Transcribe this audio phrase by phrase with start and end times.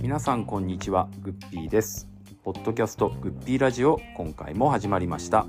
[0.00, 2.06] 皆さんこんにちはグッピーです。
[2.44, 5.46] ポッドキャストグッピーラジオ今回も始まりました、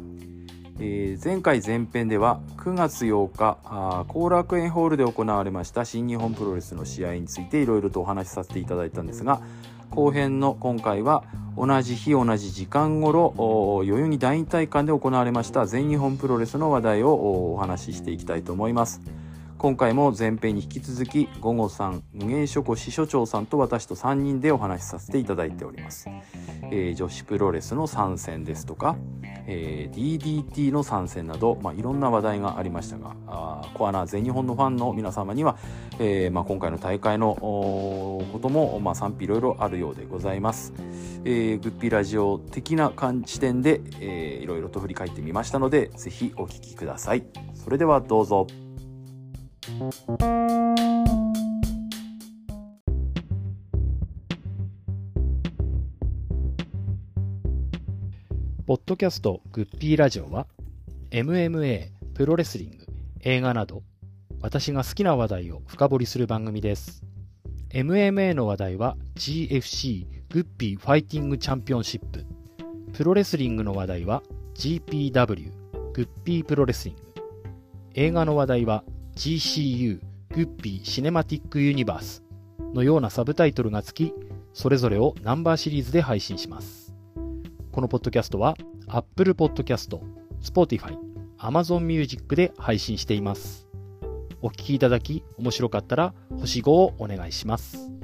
[0.79, 9.41] えー前回前編では9月8日後楽園ホールで行われました新日本プロレスの試合についていろいろとお話しさせていただいたんですが
[9.91, 11.25] 後編の今回は
[11.57, 19.01] 同じ日同じ時間頃お代々木第二体館で行われました全日本プロレスの話題をお話ししていきたいと思います。
[19.57, 26.09] 今回も前編に引き続き午後さん無限書庫支所長さんと私と3人でお話しさせていただいております、
[26.71, 28.97] えー女子プロレスの参戦ですとか、
[29.47, 35.57] えー DDT の参戦など、まあ、いろんな話題がありましたがあコアな全日本のファンの皆様には、
[35.99, 40.73] えーまあ、今回の大会のことも、まあ、賛否いろいろあるようでございます、
[41.23, 47.23] えーグッピーラジオ的な観視点で、えーいろいろと振り返ってみましたのでぜひお聞きください。
[47.53, 48.45] それではどうぞ。
[49.65, 49.71] ポ
[58.75, 60.45] ッドキャストグッピーラジオは
[61.09, 62.85] MMA、プロレスリング、
[63.21, 63.81] 映画など
[64.39, 67.03] 私が好きな話題を深掘りする番組です。
[67.69, 72.23] MMA の話題は GFC グッピーファイティングチャンピオンシップ。
[72.93, 74.21] プロレスリングの話題は
[74.53, 75.51] GPW
[75.91, 77.01] グッピープロレスリング。
[77.95, 78.83] 映画の話題は
[79.15, 79.99] GCU
[80.33, 82.23] グッピーシネマティックユニバース
[82.73, 84.13] のようなサブタイトルがつき、
[84.53, 86.93] それぞれをナンバーシリーズで配信します。
[87.71, 88.55] このポッドキャストは
[88.87, 89.97] Apple Podcast、
[90.41, 90.97] Spotify、
[91.39, 93.67] Amazon Music で配信しています。
[94.41, 97.94] お聞きいただき面白かったら星5をお願いします。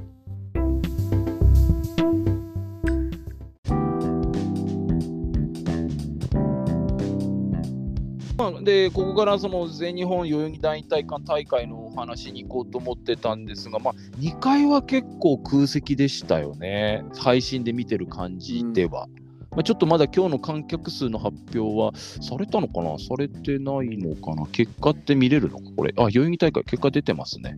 [8.64, 19.08] でここからその全日本代々木第二体館大会のお話に行こうと思ってたんですが、まあ、2回は結構空席でしたよね、配信で見てる感じでは。
[19.52, 25.94] まあ、ちょっとまだ今日の観客数の発表はされたのかなされてないのかな結果って見れるのかこれ。
[25.98, 27.58] あ、代々木大会結果出てますね。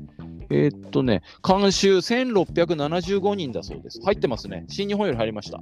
[0.50, 4.02] えーっとね、監修1675人だそうです。
[4.04, 4.66] 入ってますね。
[4.70, 5.62] 新日本より入りました。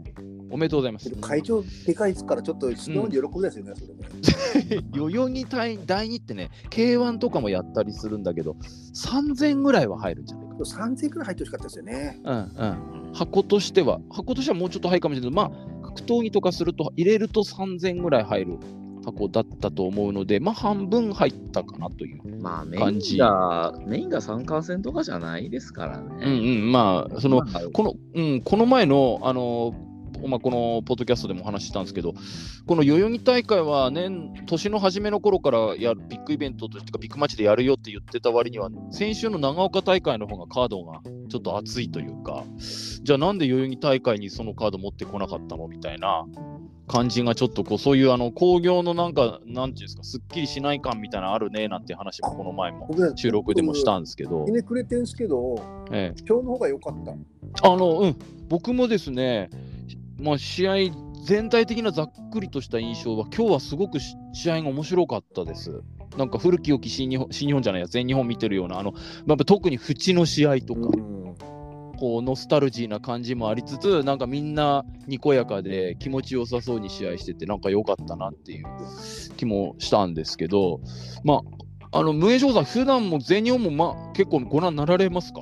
[0.50, 1.10] おめでとうございます。
[1.22, 4.84] 会場でかいですから、ちょっと質問で喜びですよね、それね。
[4.92, 8.56] 代々木第第2ってね、K1 とかもやったりするんだけど、
[8.94, 12.20] 3000ぐらいは入るんじゃないか3000くらい入ってほしかったですよね。
[12.24, 12.50] な。
[12.58, 13.14] うんうん。
[13.14, 18.58] 箱としては、箱としてはもうちょっと入るかもしれないけど、まあ、格闘技とかすると、入れると3000ぐらい入る
[19.04, 22.22] 箱だったと思うので、まあ、半分入ったかなという。
[22.42, 26.26] まあメイ感じンが、メインが参観戦とかじゃないですからうんね。
[26.26, 26.30] う
[26.68, 29.74] ん、まあ、その、まあこの、うん、この前の、あの、
[30.28, 32.14] まあ、このポッドキャストでもお話ししたんですけど、
[32.66, 42.44] この代々木大会は年、年の初めの頃からやるビッグイベントとしてか、ビッグマッチでやるよって言ってた割には、先週の長岡大会の方がカードがちょっと熱いというか、
[43.04, 46.26] じゃあなんで代々木大会にそのカード持ってこなかったのみたいな
[46.88, 54.46] 感じがちょっとこう、そういうあの興行のなんか、なんていうんですか、すっきりしない感みたいなのあるねなんて話もこの前も収録でもしたんですけど。
[54.46, 55.56] ひ、ねくれてんすけど、
[55.92, 57.12] ええ、今日の方が良かった。
[57.72, 58.16] あの、うん、
[58.50, 59.50] 僕もですね、
[60.22, 60.74] まあ、試合
[61.26, 65.82] 全体的なざっくりとした印象は、今日はすごくし試合が面白かったです。
[66.18, 68.94] なんか古き良き新日本新日本じゃないや、全日本見てるような、あの
[69.28, 71.22] やっぱ特に縁の試合とか、うん
[72.00, 78.66] こうノスタルジーな感じもありつつ、なんかみんなにこやかで気持ちよさそうに試合してて、なんか良かったなっていう
[79.38, 80.82] 気もしたんですけど、
[81.24, 81.44] ま
[81.92, 85.42] あ、あの無縁翔さん、普段も全日本も、まあ、結構ご覧になられますか？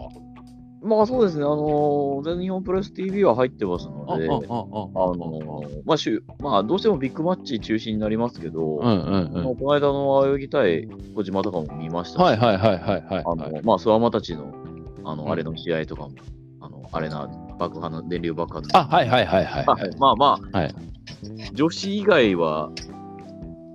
[0.82, 9.44] まあそうですね、あのー全日本プロレス TV は入ってますので、あのーまあ、週まあ、どうしてもビッグマッチ中心になりますけど、うんうんうん。
[9.44, 13.52] まあこの間の代々木対小島とかも見ましたし、はいはいはいはいはいあはい。
[13.52, 14.54] のまあ、スワマたちの
[15.04, 16.12] あの、うんあれの試合とかも、
[16.62, 19.96] あのあれな爆破の電流爆発あ、はいはいはいはい、まあはい。
[19.98, 20.76] まあまあ、はい。
[21.54, 22.72] 女子以外は、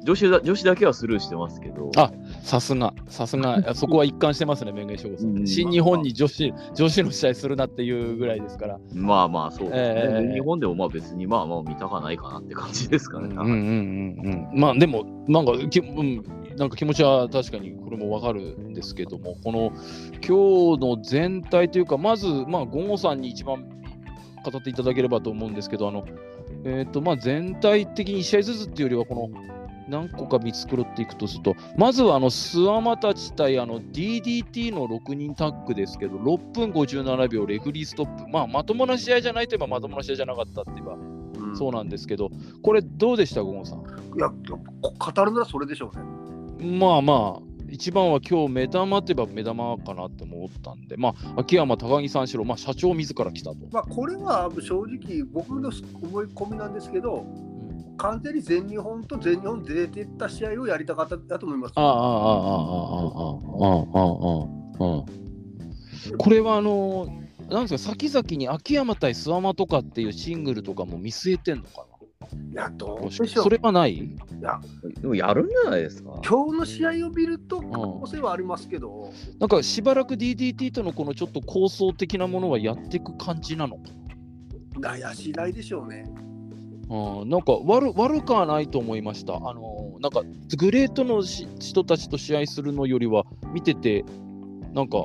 [0.04, 2.10] 女子だ女子だけはスルーしてますけど、あ
[2.44, 5.24] さすが、さすが、 そこは一貫してますね、弁外翔吾さ。
[5.27, 8.78] うんん新日本に女子女子の試合するなっていうぐらいですから。
[8.92, 13.28] まあまあそうですね、ええ日本でもまあ別にまあまあ見たかないかなって感じですかね。
[13.28, 14.60] うんうんうんうん。
[14.60, 16.22] まあでも、なんかき、うん、
[16.59, 19.72] なんか気持ちは確かにこれもわかるんですけども、この
[20.21, 23.65] 今日の全体というか、まず、まあ、ゴンゴさんに一番
[24.45, 26.04] 語っていただければと思うんですけど、あの、
[26.65, 42.31] えっ、と、まあ、全体的に1試合ずつっていうよりは、この、何個か見繕っていくとすると、まずはあのスワマたち対あの DDT の6人タッグですけど、6分57秒レフリーストップ、まあ、まともな試合じゃないといえばまともな試合じゃなかったって言えばうんそうなんですけど、
[42.63, 43.81] これどうでした、ゴンさん？
[44.16, 44.28] いや、
[44.81, 46.78] こ語るならそれでしょうね。
[46.78, 53.57] まあまあ、一番は今日目玉といえば目玉かなって思ったんで、まあ、秋山、高木三四郎、まあ、社長自ら来たと。
[53.72, 55.71] まあ、これは正直、僕の
[56.03, 57.25] 思い込みなんですけど、
[57.96, 61.72] 完全に全日本と全日本で出てった試合をやりたかっただと思います。
[61.76, 62.41] ああ、ああ、ああ、ああ、
[63.60, 64.04] ああ、
[64.84, 65.04] ああ、ああ。
[66.18, 67.06] これはあの
[67.50, 71.86] なんですか、先々に秋山対諏訪間とかっていうシングルとかも見据えてんのか
[72.52, 73.48] いや、どなうでしょうそ。
[73.48, 74.16] れはない？
[75.00, 76.20] でもやるんじゃないですか？
[76.26, 83.82] 今日の試合を見ると可能性はありますけど、なんかしばらく DDT とのこのちょっと構想的なものはやっていく感じなのか
[84.80, 86.10] 悩しないでしょうね。
[86.94, 89.34] うん、なんか悪悪くはないと思いました。
[89.34, 90.22] あのなんか
[90.56, 94.04] グレートのし人たちと試合するのよりは見てて、
[94.72, 95.04] なんか、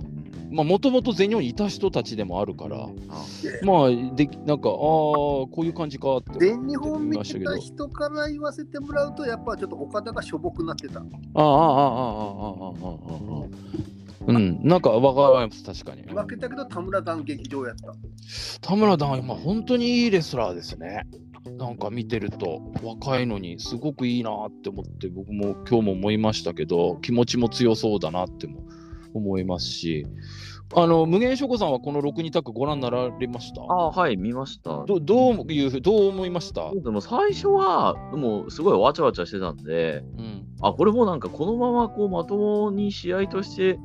[0.51, 2.89] まあもともと全日本にいた人たちでもあるから、
[3.63, 7.57] まあでなんか、ああ、こういう感じかって全日本見てた。
[7.57, 11.00] 人から言わせてもらうと、やっぱちょっと岡田がしょぼくなってた。
[11.00, 12.94] ああ、ああ、ああ、ああ、ああ、
[13.33, 13.80] ああ。
[14.27, 16.03] うん、なんかわかります、確かに。
[16.03, 17.94] 負けたけど、田村団劇場やった。
[18.62, 21.07] 田村段は今本当にいいレスラーですね。
[21.60, 28.64] なんか見てると若いのにすごくいいなって思って僕も今日も思いましたけど気持ちも強そうだなっても
[29.14, 30.08] 思いますし。
[30.76, 33.62] あの無限諸子さんはこの6二択ご覧になられました？
[33.64, 34.84] ああ、はい、見ました。
[34.86, 40.46] どどういうどう思いました、でも最初は、でもすごいわちゃわちゃしてたんで、うん。
[40.62, 43.80] あ、これもなんかこのままこうまともに試合として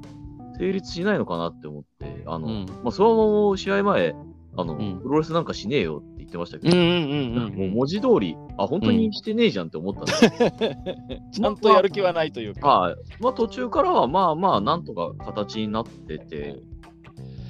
[0.59, 2.67] 成立しないのかなって思って、あの、うん。
[2.67, 4.15] まあ、そのままも試合前、
[4.57, 10.31] あの、うんプロレスなんかしねえよって言ってましたけど、うんうんうんもう文字通り、あ、本当にしてねえじゃんって思ったんですよ。
[11.33, 12.69] ちゃんとやる気はないというか。
[12.69, 12.97] はい。
[13.21, 16.63] まあ途中からはまあまあ、なんとか形になってて、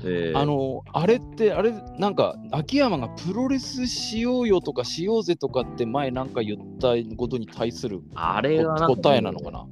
[0.04, 9.66] であのあれってあれなんか秋山がプロレスしようよとかしようぜとかって前なんか言ったことに対するあれが答えなのかな？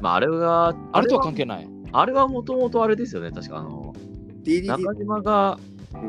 [0.00, 1.68] まあ、あれが、あれとはは関係ない。
[1.92, 3.92] あれはもともとあれですよね、確かあの、
[4.44, 5.58] DDT 中島が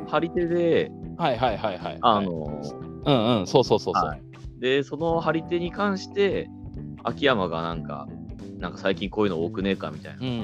[0.07, 1.97] 張り手で、はいはいはいはい。
[2.01, 2.61] あはいの、
[3.05, 4.05] うんうん、そうそうそうそう。
[4.05, 4.21] はい
[4.63, 6.49] で、その張り手に関して、
[7.03, 8.07] 秋山がなんか、
[8.59, 10.35] なんか最近こういうの多くねえかみたいな、うんうん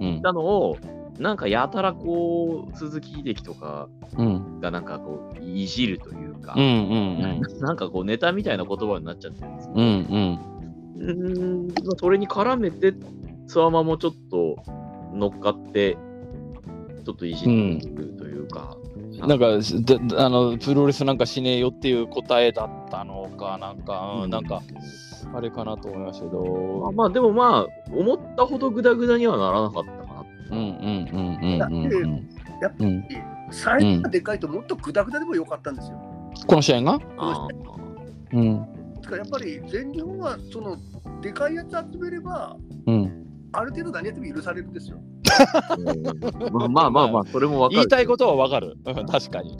[0.00, 0.22] うんうん。
[0.22, 0.78] たのを、
[1.18, 9.72] なんかやたらこう、鈴木秀樹とかうんがなんかこう、いじるというか、うんうん なんかこう、ネタみたいな言葉になっちゃってるんですよ。
[9.74, 10.38] うんうん
[10.98, 12.94] うーん、まあそれに絡めて、
[13.48, 14.62] スワマもちょっと
[15.14, 15.98] 乗っかって、
[17.00, 18.76] ちょっといじってくるというか、
[19.26, 24.62] なんかだあのプロレスなんかしねえよっていう答えだったのかなんか、うんうんなんか
[25.34, 26.92] あれかなと思いましたけまあど。
[26.92, 30.24] まあ、でもまあ、思ったほどグダグダにはならなかったかな。
[30.50, 32.28] うんうんうんうんうんうん
[32.60, 33.04] やっぱうん。
[33.50, 36.00] サイズがでかいともっとグダグダでもよかったんですよ。
[36.46, 37.00] この試合が？
[37.18, 37.48] あ
[38.32, 38.58] うん
[39.02, 40.76] だからやっぱり全日本はその
[41.20, 42.56] でかいやつ集めれば、
[42.86, 43.26] うん。
[43.52, 44.98] ある程度何やっても許されるんですよ。
[45.30, 47.76] ーまあまあまあまあ、それもわかる。
[47.76, 48.76] 言いたいことはわかる。
[48.84, 49.56] うん確かに。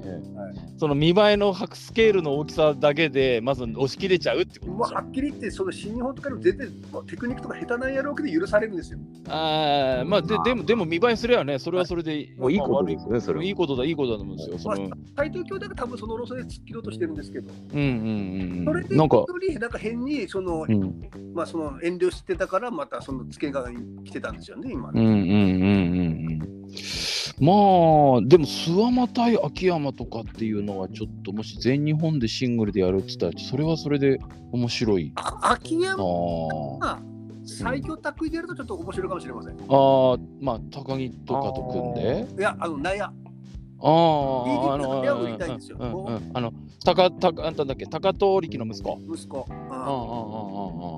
[0.79, 6.69] その見栄えの白スケールの大きさだけでまず押し切れちゃうってことはっきり言って、その新日本とかでも全然
[7.07, 8.99] テクニックとか下手なんやろうけど許されるんですよ。
[9.29, 11.59] あーまあででもでも見栄えすればね。
[11.59, 14.59] それはそれで、もういいことでまあすね、いいいことだいいことだと思うんですよ。
[14.59, 17.87] そのま斎藤兄弟が多分その路線で突っ切ろうとしてるんですけど、うんうんう
[18.63, 19.25] んそれでなんか
[19.61, 21.11] なんか変にその、うん。
[21.35, 25.01] まあ、その遠慮してたから、またその付けがに来てたんですよね、今ね。
[25.01, 26.39] うんうんうんうんうん。
[27.41, 27.53] ま
[28.19, 34.19] あでも諏訪間対秋山とかっていうのはちょっともし全日本でシングルでやるって言ったらそれはそれで
[34.53, 35.13] 面白い。
[35.17, 36.79] あ秋あ山ー。
[36.79, 36.99] が
[37.45, 39.55] 最強タッグでやるとちょっと面白いかもしれません。
[39.55, 41.95] いあーまあ高木とかと組ん
[42.37, 42.43] で。
[42.43, 43.13] や、あの、納屋。
[43.83, 45.79] あああのの部屋を売りたいんですよ。
[45.81, 46.31] うんうんうん。
[46.35, 46.53] あの
[46.85, 48.99] 高高あんただっけ高遠力の息子。
[49.11, 49.47] 息子。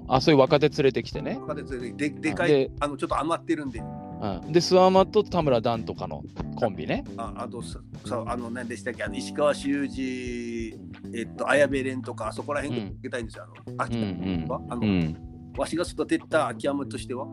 [0.08, 1.38] あそういう若手連れてきてね。
[1.48, 3.80] あでででかいで、あのちょっと余ってるんで、
[4.22, 6.22] うん、で諏訪間と田村段とかの
[6.56, 10.78] コンビねああとさ、さあの何でしたっけ、あの石川修司、
[11.14, 13.44] えっと、綾部蓮とか、あそこら辺で受けたいんですよ。
[13.44, 17.26] あの秋うんうん山は、あの、うんわしが育てた秋山としては。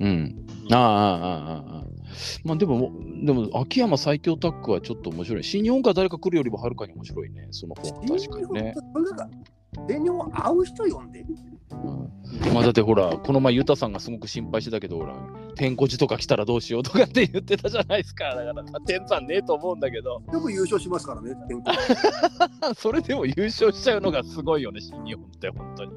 [0.00, 0.46] うん。
[0.70, 1.84] ああ、ああ、ああ。
[2.44, 2.92] まあでも、
[3.24, 5.44] でも、秋山最強タッグはちょっと面白い。
[5.44, 7.48] 新日本から誰か来るよりもはるかに面白いね。
[7.50, 8.74] その方が確かにね。
[9.88, 11.24] 全日本会う人呼んで。
[11.72, 15.14] うん、まあだってほら、この前、ユタさんがすごく心配してたけど、ほら、
[15.56, 18.34] 天候寺とか来たらどうしようとかって言ってたじゃないですか。
[18.34, 21.70] だから、天山ねえと思うんだけど、でも優勝しますからね、天候
[22.74, 25.92] それでも優勝しちゃうのがすごいよね、新日本って、本当に。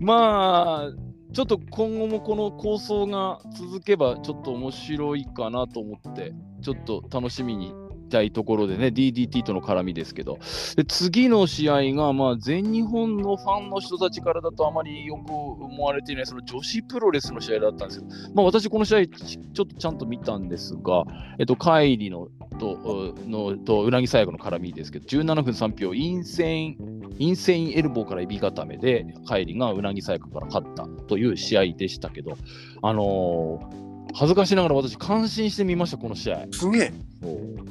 [0.00, 7.74] まあ、ちょっと今後もこの構想が続けば、ちょっと面白いかなと思って、ちょっと楽しみに
[8.06, 10.38] たいところでね、DDT との絡みですけど、
[10.76, 21.04] で次の試合が、まあ、全日本のファンの人たちからだとあまりよく思われていない、その女子プロレスの試合だったんですけど、まあ、私、この試合、ちちょっとちゃんと見たんですが、
[21.38, 26.76] えっと、カイリのとのとウナギ・サヤカの絡みですけど、17分3秒、インセイン、
[27.18, 32.36] インセインエルボーからエビ固めで、カイリがウナギ・サヤカから勝ったという試合でしたけど、
[32.82, 36.46] あのー恥ずかしながら私、感心してみました、この試合。
[36.52, 36.92] すげえ。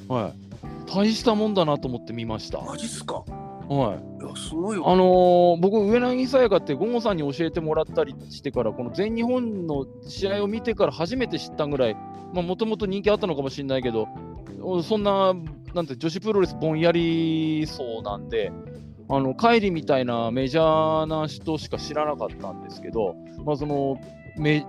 [0.07, 0.33] はい。
[0.91, 2.61] 大したもんだなと思って見ました。
[2.61, 3.23] マジっすか？
[3.67, 4.23] はい。
[4.23, 4.91] いや、すごいわ。
[4.91, 11.97] あのー僕、上柳さやかって、ゴゴさんに教えてもらったりしてから、この全日本の試合を見てから初めて知ったぐらい、
[12.33, 14.07] もともと人気あったのかもしれないけど、
[14.61, 15.33] おそんな、
[15.73, 18.51] なんて、女子プロレスぼんやりそうなんで、
[19.09, 23.97] あの、カイリみたいなメジャーな人しか知らなかったんですけど、まあ、その、
[24.37, 24.65] め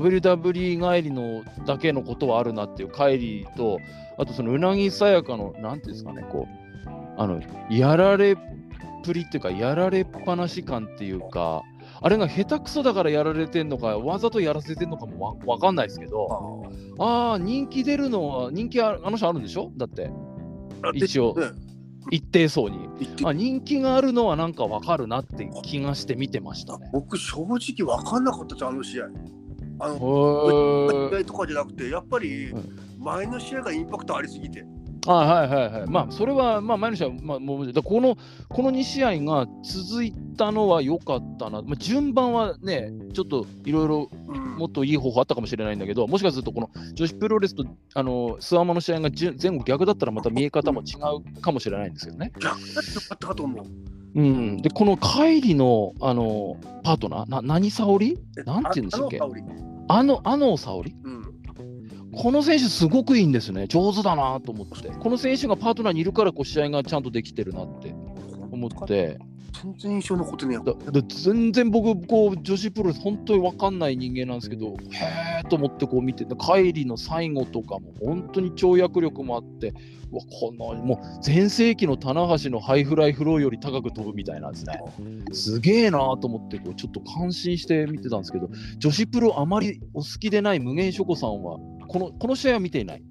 [0.00, 3.78] WWE 帰りのだけのことはあるなっていうカイリと、
[4.18, 8.36] あとそのうなぎさやかの、なんていうんですかね、こう、あの、やられっ
[9.04, 11.62] ぷりっていうか、やられっぱなし感っていうか、
[12.00, 16.64] あれが下手くそだからやられてんのか、わざとやらせてんのかもわわかんないですけど、
[16.98, 19.70] ああ、人気出るのは、人気ああの人あるんでしょ？
[19.76, 20.10] だって、
[20.82, 21.46] あ一応ね
[22.10, 22.88] 一定層に。
[23.24, 26.90] あ人気があるのはなんかわかるなって気がして見てましたね。
[26.92, 29.06] 僕、正直分かんなかったです、あの試合。
[29.82, 34.64] あの、へ試合とかじゃなくて、やっぱりうん前の試合がインパクトありすぎて。
[35.08, 35.90] あはいはいはい。
[35.90, 38.16] まあ、それは、まあ、前の試合、まあ、もう、だこの、
[38.48, 41.60] この2試合が続いたのは良かったな。
[41.62, 50.94] まあ、順番はね、ちょっといろいろうんもっといい方法あったかもしれないんだけど、もしかするとこの女子プロレスとあのスワマの試合が前後逆だったらまた見え方も違
[51.36, 52.30] うかもしれないんですけどね。
[52.38, 52.80] 逆だ
[53.14, 53.66] ったかと思う。
[54.14, 58.18] うん、で、この帰りのあのパートナー、な何沙織？
[58.38, 59.71] えなんて言うんでしたっけ？
[59.94, 61.22] あの、あの沙織うん。
[62.14, 63.66] この選手すごくいいんですね。
[63.68, 64.88] 上手だなと思って。
[64.88, 67.94] この選手がパートナーにいるからこう試合がちゃんとできてるなって
[68.50, 69.18] 思って。
[69.62, 70.76] 全然印象残ってねえよ。
[71.24, 74.72] 全然僕こう女子プロレス本当に分かんない人間なんですけどへ
[75.44, 79.74] えと思ってこう見てて帰りの最後とかも本当に跳躍力もあって
[80.10, 84.80] うわこのもう全盛期の棚橋のハイフライフローより高く飛ぶみたいなんですね。
[85.32, 93.02] すげえなと思ってこうちょっと感心して見てたんですけど女子プロあまりお好きでない無限ショコさんはこのこの試合は見ていない？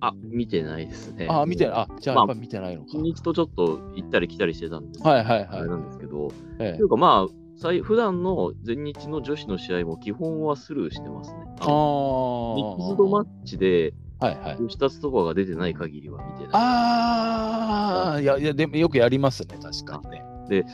[0.00, 1.26] あ、見てないですね。
[1.28, 1.74] あ見てない。
[1.74, 5.68] あじゃあまあやっぱ見てないのか、新日とちょっと行ったり来たりしてたんで、はいはいはい。
[5.68, 6.28] なんですけど、
[6.58, 6.76] ええ。
[6.76, 11.38] というかまあ、さい普段の全日の女子の試合も基本はスルーしてますね。
[11.60, 14.56] ああのミックスドマッチではいはい。
[14.58, 16.50] 吉達とかが出てない限りは見てない。
[16.54, 20.64] ああいやいやでもよくやりますね確かにね。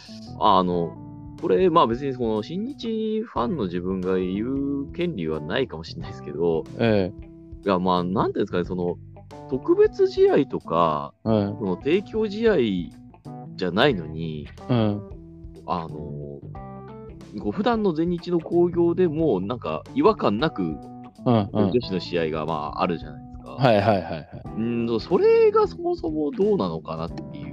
[0.41, 0.97] あの、
[1.41, 7.13] これ、まあ別にこの新日ファンの自分が言う権利はないかもしれないですけど、え。
[7.65, 8.97] いやまあ、なんていうんですかね、その、
[9.59, 12.57] 特別試合とか、えうんその提供試合
[13.55, 15.03] じゃないのに、うん
[15.67, 16.41] あの、こ
[17.47, 20.79] う普段の全日の興行でも、なんか違和感なくうん
[21.53, 23.51] うん女子の試合がまああるじゃないですか。
[23.53, 27.44] はいはいはいはいうん、それがそもそもどうなのかなっていう。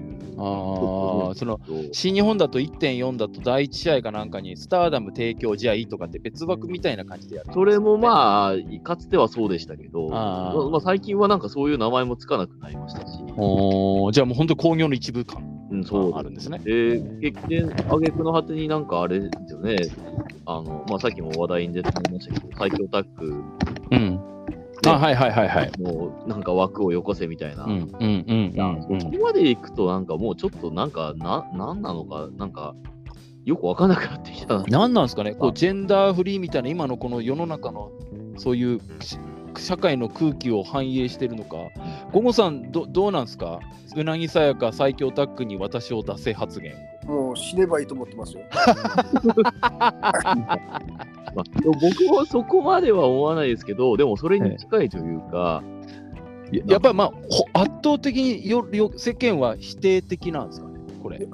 [0.42, 1.60] ああその
[1.92, 10.58] 新日本だと1.4だと第1試合かなんかにスターダム提供試合とかって別枠みたいな感じでやるそれもまあ、かつてはそうでしたけど、あー。
[10.58, 16.60] まあまあ、最近はなんかそういう名前もつかなくなりましたし、おーじゃあもう本当に工業の一部感うん、そうがあるんですね。
[16.60, 19.78] で、激戦、挙句の果てになんかあれですよね、
[20.46, 23.44] あの、まあ、さっきも話題に出てましたけど、最強タッグ。
[23.92, 24.41] うん
[24.86, 25.72] あはいはいはいはい。
[25.80, 27.66] のなんか枠をよこせみたいな。
[27.66, 29.02] うんうんうんうん。
[29.02, 32.76] そこまで行くとなんかもうちょっとなんか、な、なんなのか、なんか、
[33.44, 34.64] よくわかんなくなってきたな。
[34.68, 35.34] 何なんですかね？
[35.34, 37.92] こうジェンダーフリーみたいな今のこの世の中の
[38.38, 39.18] そういうし
[39.58, 41.58] 社会の空気を反映してるのか。
[42.12, 43.60] ゴゴさんどどうなんですか？
[43.96, 48.42] うなぎさやか最強タッグに私を出せ発言もう死ねばいいと思ってますよ。
[51.34, 55.64] まあ、僕もそこまでは思わないですけど、でもそれに近いというか、
[56.52, 61.26] ややっぱりまあほ圧倒的によよ世間は否定的なんですかねこれ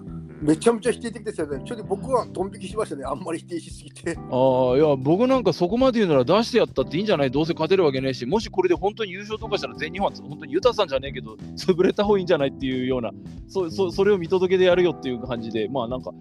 [0.42, 1.62] めちゃめちゃ否定的ですよね。
[1.66, 3.04] ちょっと僕はドン引きしましたね。
[3.06, 4.16] あんまり否定しすぎて。
[4.18, 7.32] ああいや僕なんかそこまで言うなら出してやったっていいんじゃない？
[7.32, 13.12] どうせ勝てるわけねえしもしこれで本当に優勝とかしたら全日本は本当にユタさんじゃねえけど 潰れた方がいいんじゃないっていうような
[13.48, 16.12] そそそれを見届けでやるよっていう感じでまあなんか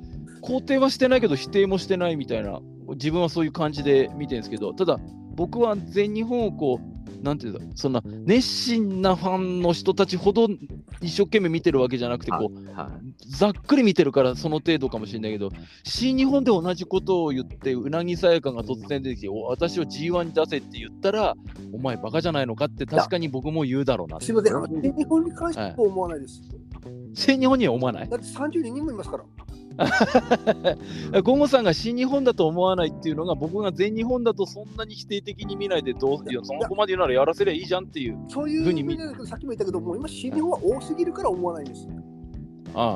[0.42, 4.99] 肯定はしてないけど否定もしてないみたいな自分はそういう感じで見てるんですけどただ
[5.35, 10.49] 僕は全日本をこうなんていうんだそんな熱心なファンの人たちほど
[11.00, 12.90] 一生懸命見てるわけじゃなくてこうは
[13.28, 15.50] ざっくり見てるからその程度かもしれないけど
[15.85, 21.35] 新日本で同じことを言ってうなぎさやかが突然出てきてお私を G1 に出せって言ったら
[21.73, 26.42] お前バカじゃないのかって確かに僕も言うだろうなすみません、あの全日本に関しては思わないです。
[27.14, 29.25] 新日本には思わないだって32人もいますから。
[31.23, 41.90] ゴムさんが新日本だと思わないっていうのが僕が全日本だとそんなに否定的に見ないでどういやそこまで言うならやらせりゃいいじゃんっていうそういうふうに見さっきも言ったけどもう今新日本は多すぎるから思わないんですよ。
[42.75, 42.95] ああああ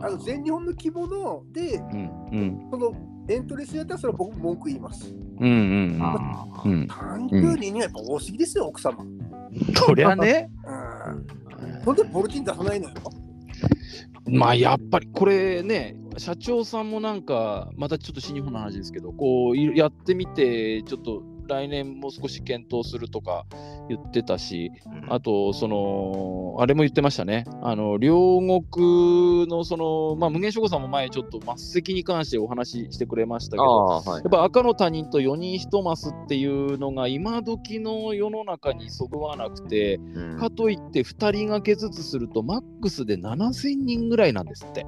[0.02, 2.92] ああの全日本の規模ので、うんうん、その
[3.28, 5.14] エントリーするやったらそれは僕文句言います。
[5.40, 6.00] うんうん
[6.64, 6.86] うん。
[6.88, 9.04] 単純にやっぱ多すぎですよ、奥様。
[9.74, 10.50] そりゃね。
[10.66, 11.84] うん。
[11.84, 12.94] なんでボルチン出さないのよ。
[14.26, 23.46] まあやっぱりこれね社長さんもなんかまたちょっと新日本の話ですけどこうやってみてちょっと来年もう少し検討するとか
[23.88, 24.70] 言ってたし
[25.08, 34.30] あとそのあれも言ってましたねあの両国のそのまあ無限諸子さんも前ちょっと末席に関してお話ししてくれましたけあどあ、はいやっ。
[34.30, 44.86] ぱ赤の他人と4人1マスっていうのが今時の世の中にそぐわなくてうんかといって2人掛けずつするとマックスで7000人ぐらいなんですって。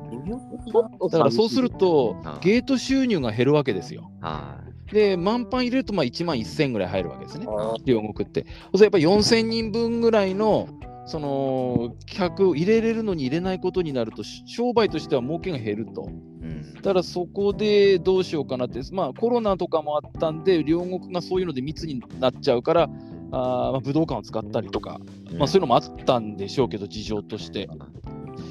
[1.11, 4.11] だからそうするとゲート収入が減るわけですよ。
[4.21, 4.61] は
[4.95, 8.47] で満帆入れるとまあ1万1000ぐらい入るわけですねあ両国って。
[8.75, 10.69] そうやっぱり4000人分ぐらいの
[11.07, 16.05] その客入れれるのに入れないことになるとし商売としては儲けが減ると。
[16.05, 16.07] い。
[16.07, 25.01] うんだからそこでどうしようかなって、まあコロナとかもあったんで、両国がそういうので密になっちゃうから、あーまあ武道館を使ったりとか、
[25.39, 27.69] まあ、そういうのもあったんでしょうけど、事情として。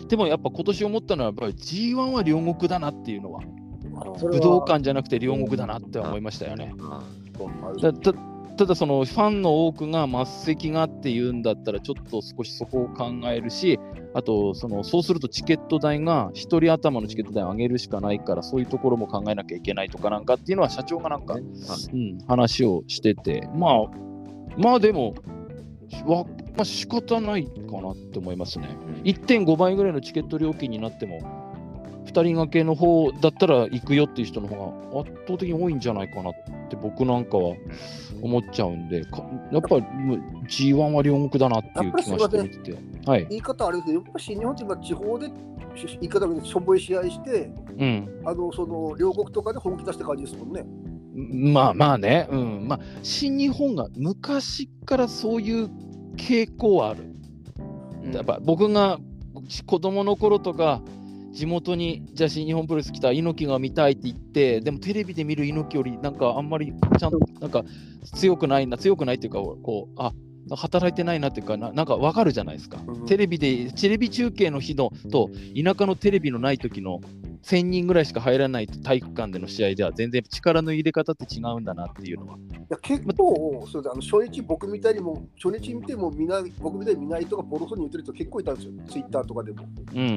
[0.07, 3.41] でもやっぱ今年思ったのは、やっぱり G1 は両国だなっていうのは
[3.93, 6.73] 武道館じゃなくて両国だなって思いましたよね。
[8.55, 13.79] ただそのファンの多くが末席がっていうんだったらちょっと少しそこを考えるし
[14.13, 23.50] あとそのそうするとチケット代が1人頭のチケット代を上げるしかないからそういうところも考えなきゃいけないとかなんかっていうのは社長がなんか、うん、話をしてて。
[23.55, 24.13] まあ
[24.57, 25.15] まあでも
[26.05, 28.67] わ、まあ、仕方ないかなって思いますね。
[29.03, 31.19] 1.5倍ぐらいのチケット料金になっても
[32.05, 34.55] 2人掛けの方だったら行くよっていう人の方
[34.93, 36.33] が圧倒的に多いんじゃないかなっ
[36.69, 37.55] て僕なんかは
[38.22, 42.77] 思っちゃうんで、かやっぱりもう G1 は両国だなっていう気がして見てて。
[43.05, 43.27] はい。
[43.29, 45.31] 言い方あれですけど、やっぱ新日本って今地方でし
[46.01, 48.22] 言い方でしょぼい試合して、うん。
[48.25, 50.66] あのその両国とかで本気出した感じですもんね。
[51.53, 52.68] まあまあね、うん。
[52.68, 55.70] まあ、新日本が昔からそういう
[56.16, 57.13] 傾向はある。
[58.11, 59.00] やっぱ僕が
[59.66, 60.81] 子供の頃とか、
[61.33, 67.63] 地元にじゃあ新日本プロレス来た猪木が見たいって言って、でもテレビで見る猪木よりなんかあんまりちゃんとなんか
[68.15, 70.13] 強くないな、強くないっていうか、こう、あ
[70.51, 72.79] 働いてないなっていうかな、なんかわかるじゃないですか。
[72.86, 77.01] うんテレビで、テレビ中継の日のと、田舎のテレビのない時の
[77.44, 82.38] 1000人ぐらいしか入らない体育館での試合では全然力の入れ方って違うんだなっていうのは。
[82.38, 89.66] いや結構、そうだあの初日僕みたいにも初日見ても見ない僕みたいに見ないとかボロソに言ってる人結構いたんですよ、ツイッターとかでも。
[89.94, 90.14] うんうんうんう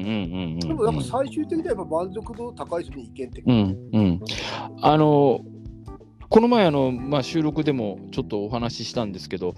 [0.56, 0.58] ん。
[0.60, 3.62] でもなんか最終的にはやっぱ満足度高いですね、意見的うに。
[3.62, 4.20] んうん。
[4.80, 5.40] あの、
[6.28, 9.54] この前あの、まあ、収録でもちょっとお話ししたんですけど、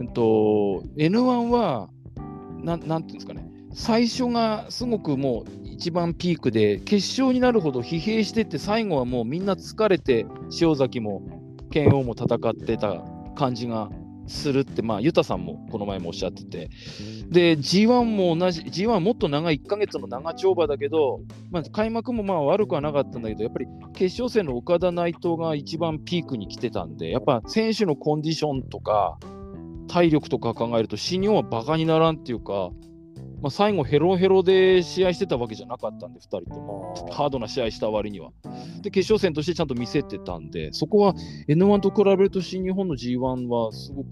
[0.00, 1.88] えっと、N1 は、
[2.62, 10.26] なんなんていうんですかね、最初がすごくもう一番ピークで、決勝になるほど疲弊してって、最後はもうみんな疲れて、
[10.60, 11.22] 塩崎も
[11.70, 13.04] 剣王も戦ってた
[13.36, 13.90] 感じが
[14.28, 16.70] するって、まあ、ユタさんもこの前もおっしゃってて、
[17.28, 29.18] で、G1 も同じ、G1 もっと長い1ヶ月の長丁場だけど、まあ、開幕もまあ悪くはなかったんだけど、やっぱり決勝戦の岡田内藤が一番ピークに来てたんで、やっぱ選手のコンディションとか、
[29.88, 32.70] 体力とか考えると、新日本はバカにならんっていうか、
[33.40, 36.94] まあ、最後、ヘロヘロで試合してたわけじゃなかったんで、2人とも。
[37.12, 38.30] ハードな試合した割には。
[38.82, 41.14] で、決勝戦としてちゃんと見せてたんで、そこは
[41.48, 44.08] N1 と比べると新日本の G1 はすごく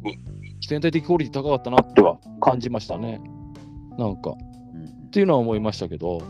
[0.69, 3.21] 全体的クオリティ高かったなっては感じましたね。
[3.99, 4.31] なんか。
[5.07, 6.21] っていうのは思いましたけど、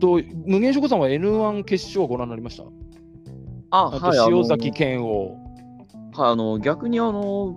[0.00, 2.64] と無限食さんは N1 決勝はご覧になりました？
[3.70, 5.32] あ、あ塩崎健王。
[6.12, 7.56] はい、あの逆にあの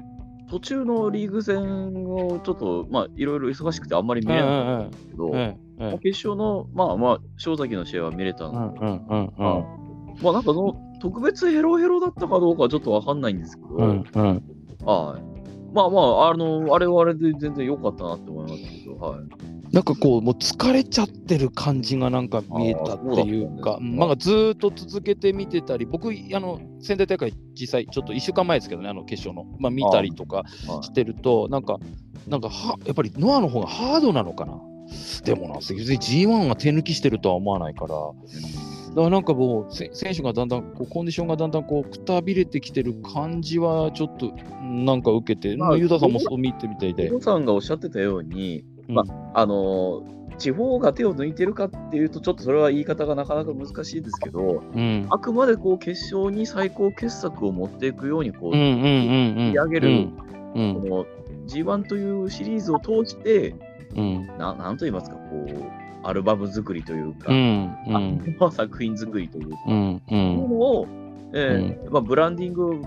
[0.51, 9.81] 途中のリーグ戦をちょっと、まあ、いろいろ忙しくてあんまり見れなかったんですけど、うんうんまあ決勝の、まあまあ、塩崎の試合は見れたんで、うんうんうんうん
[10.21, 14.43] まあなんかその特別ヘロヘロだったかどうかはちょっとわかんないんですけど、うんうん
[14.85, 15.31] はい。
[15.73, 19.19] まあまあ、あの、あれはあれで全然良かったなって思いますけど、はい。
[19.71, 30.43] なんかこう、もう疲れちゃってる感じがなんか見えたっていうか、うなんかずーっと続けて見てたり、僕、あの仙台大会、実際、ちょっと1週間前ですけどね、あの決勝の、まあ、見たりとかは
[30.81, 31.79] いしてると、なんか、
[32.27, 34.59] なんかは、やっぱりノアの方がハードなのかな。
[35.23, 37.95] でもな、別に G1 が手抜きしてるとは思わないから、
[38.89, 47.09] だからなんかもう、せ選手がだんだんこう、コンディションがだんだんこうくたびれてきてる感じは、ちょっとなんか受けて、まあまあ、ユダさんもそう見てみたいで。
[47.09, 50.03] 小さんがおっしゃってたように、うんまあの
[50.37, 55.05] 地方が手を抜いてるかっていうと、ちょっとそれは言い方がなかなか難しいですけど、うん。
[55.09, 59.51] あくまでこう決勝に最高傑作を持っていくようにこう、うんうんうんうん。
[59.51, 60.73] 仕上げるうん。
[60.81, 61.05] この
[61.47, 63.55] G1 というシリーズを通して、
[63.95, 64.27] うん。
[64.37, 67.75] ななんと言いますか、こう、アルバム作りというか、うん。
[67.87, 68.35] うん。
[68.39, 70.01] まあ作品作りというか、うん。
[70.09, 70.17] うん。
[70.17, 70.87] いうのを、
[71.33, 72.81] えーまあ、ブランディング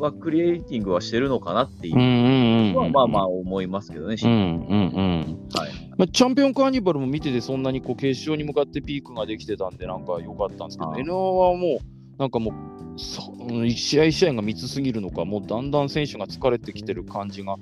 [0.00, 2.76] はクリエイティングはしてるのかなっていう。
[2.76, 5.48] は、まあまあ思いますけどね、うんうんうん。
[5.54, 5.70] はい。
[5.96, 10.98] まあ、チャンピオンカーニバルも見ててそんなにこう決勝に向かってピークができてたんでなんか良かったんですけどああ。
[10.98, 13.32] N1 はもうなんかもうそ
[13.68, 17.56] 試合一試合が密すぎるのかもうだんだん選手が疲れてきてる感じが、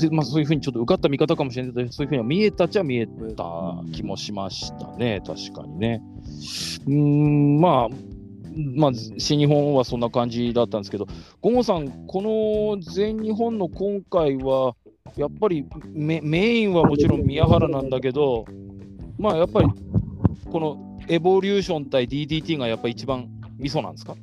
[0.00, 1.74] でまあ、そういうふうにちょっと受かった見方かもしれない。
[1.74, 3.12] けどそういうふうには見えたっちゃ見えた
[3.92, 5.20] 気もしましたね。
[5.26, 6.02] 確かにね。
[6.86, 7.94] うーんまあ
[8.56, 11.06] まあ、新日本はそんな感じだったんですけど、
[11.42, 14.74] ゴゴさん、この全日本の今回は、
[15.16, 18.44] やっぱりメメインはもちろん宮原なんだけど、
[19.18, 19.68] まあやっぱり
[20.50, 24.16] このエボリューション対 DDT がやっぱり一番ミソなんですか？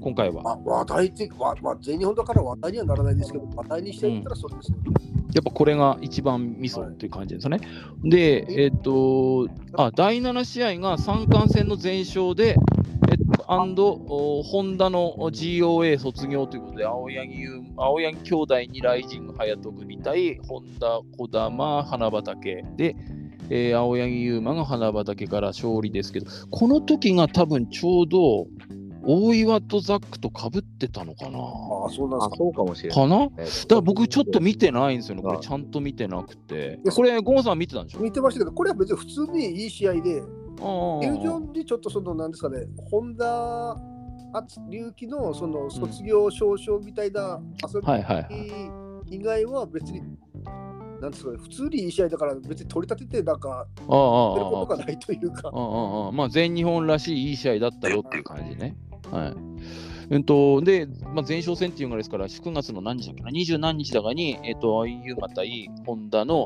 [0.00, 0.42] 今回は。
[0.44, 4.84] あ話題的、わまあ、全日本だから話題にはならないですけど、話題にしていったらそれですよね。
[5.34, 7.60] やっぱこれが一番ミソっていう感じですね。
[8.02, 12.56] で、えっと、あ、第7試合が三冠戦の前勝で、
[13.48, 13.64] ホ
[14.62, 22.94] ンダの GOA 卒業ということで、青柳優青柳兄弟にライジング隼人組対、ホンダ、児玉、花畑で、
[23.48, 28.46] えー青柳優馬が花畑から勝利ですけど、この時が多分ちょうど、
[29.10, 32.34] 大岩とザックとかぶってたのかなああ、そうなんですか。
[32.34, 32.98] あそうかもしれない。
[32.98, 33.28] かな？
[33.38, 36.92] えーだから僕ちょっと見てないんですよね、これあちゃんと見てなくてや。
[36.92, 38.00] これ、ゴンさん見てたんでしょ？
[38.00, 40.20] 見てましたけど、これは別に普通にいい試合で、
[40.60, 43.76] ああフュージョンでちょっとその、なんですかね、本田
[44.32, 47.40] 隆起のその卒業証書みたいな
[47.72, 48.26] 遊はいはいはい。
[49.10, 50.02] び以外は別に、
[51.00, 58.76] なんですかね、普通にいい試合だから別に取り立ててなんか、あああやってることああがないというかあ、あああまあ全日本らしいいい試合だったよっていう感じね。
[59.10, 59.34] はい。
[60.10, 66.44] うんと、で、まあ、前哨戦っていうのがですから、9月の何日だっけな、二十何日だかに、えっ、と、ゆうま対ホンダの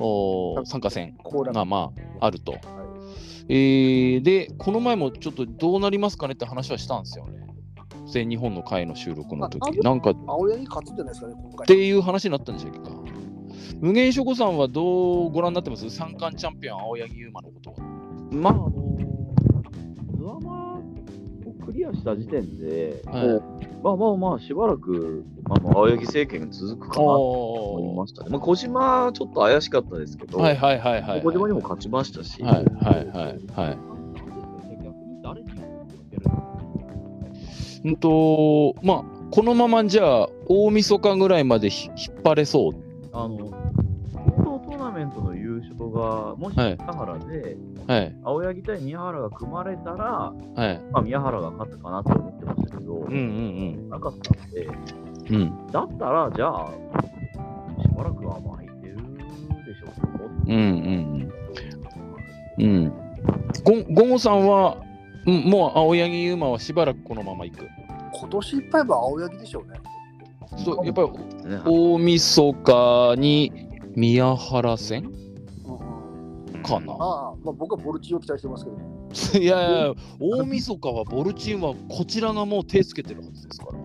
[0.00, 1.16] お参加戦
[1.52, 2.54] が、まあ、あると。
[3.48, 7.46] えーで、この前もちょっとどうなりますかねって話はしたんですよね。
[8.10, 11.64] 全日本の会の収録の時なんか青柳に勝つんじゃないですかね、今回。
[11.64, 12.90] っていう話になったんでしょうか。
[13.80, 15.88] 無限諸子さんはどうご覧になってます？
[15.90, 17.76] 三冠チャンピオン青柳優馬のことは。
[18.30, 18.70] まあ、あの、
[20.18, 20.71] ドラマを
[21.64, 28.30] クリアした時点で、はいまあまあまあ、しばらく、あの、青柳政権が続くかなと思いましたね。
[28.30, 31.22] まあ、小島、ちょっと怪しかったですけど、はいはいはい。
[31.22, 33.78] 小島にも勝ちましたし、はいはいはいはい。
[37.84, 42.72] うんと、まあ、このままじゃあ、大晦日ぐらいまでひ引っ張れそう。
[43.12, 50.80] あの、ーナメントの優勝が、もしはい宮原で、はい青柳対宮原が組まれたら、はい。
[50.92, 55.36] まあ、宮原が勝つかなと思ってましたけど、うんうんなかったんで、うん。
[55.36, 56.70] うんだったら、じゃあ、
[57.82, 61.30] しばらくはまあ、いてるでしょうと思ってうんうん
[62.58, 62.64] うん。
[62.64, 62.92] うん。
[63.64, 64.76] ゴゴゴさんは、
[65.24, 67.68] うんもう青柳優馬はしばらくこのまま行く？
[68.12, 69.78] 今年いっぱいは青柳でしょうね。
[70.64, 71.60] そうやっぱりね。
[71.64, 73.61] 大晦日に
[73.96, 75.12] 宮原戦
[76.62, 76.92] かな？
[76.92, 78.78] ああ、まあ、僕はボルチを期待してますけど。
[79.42, 83.78] いやいや、大晦日はボルチンはこちらがもう手つけてるはずですから。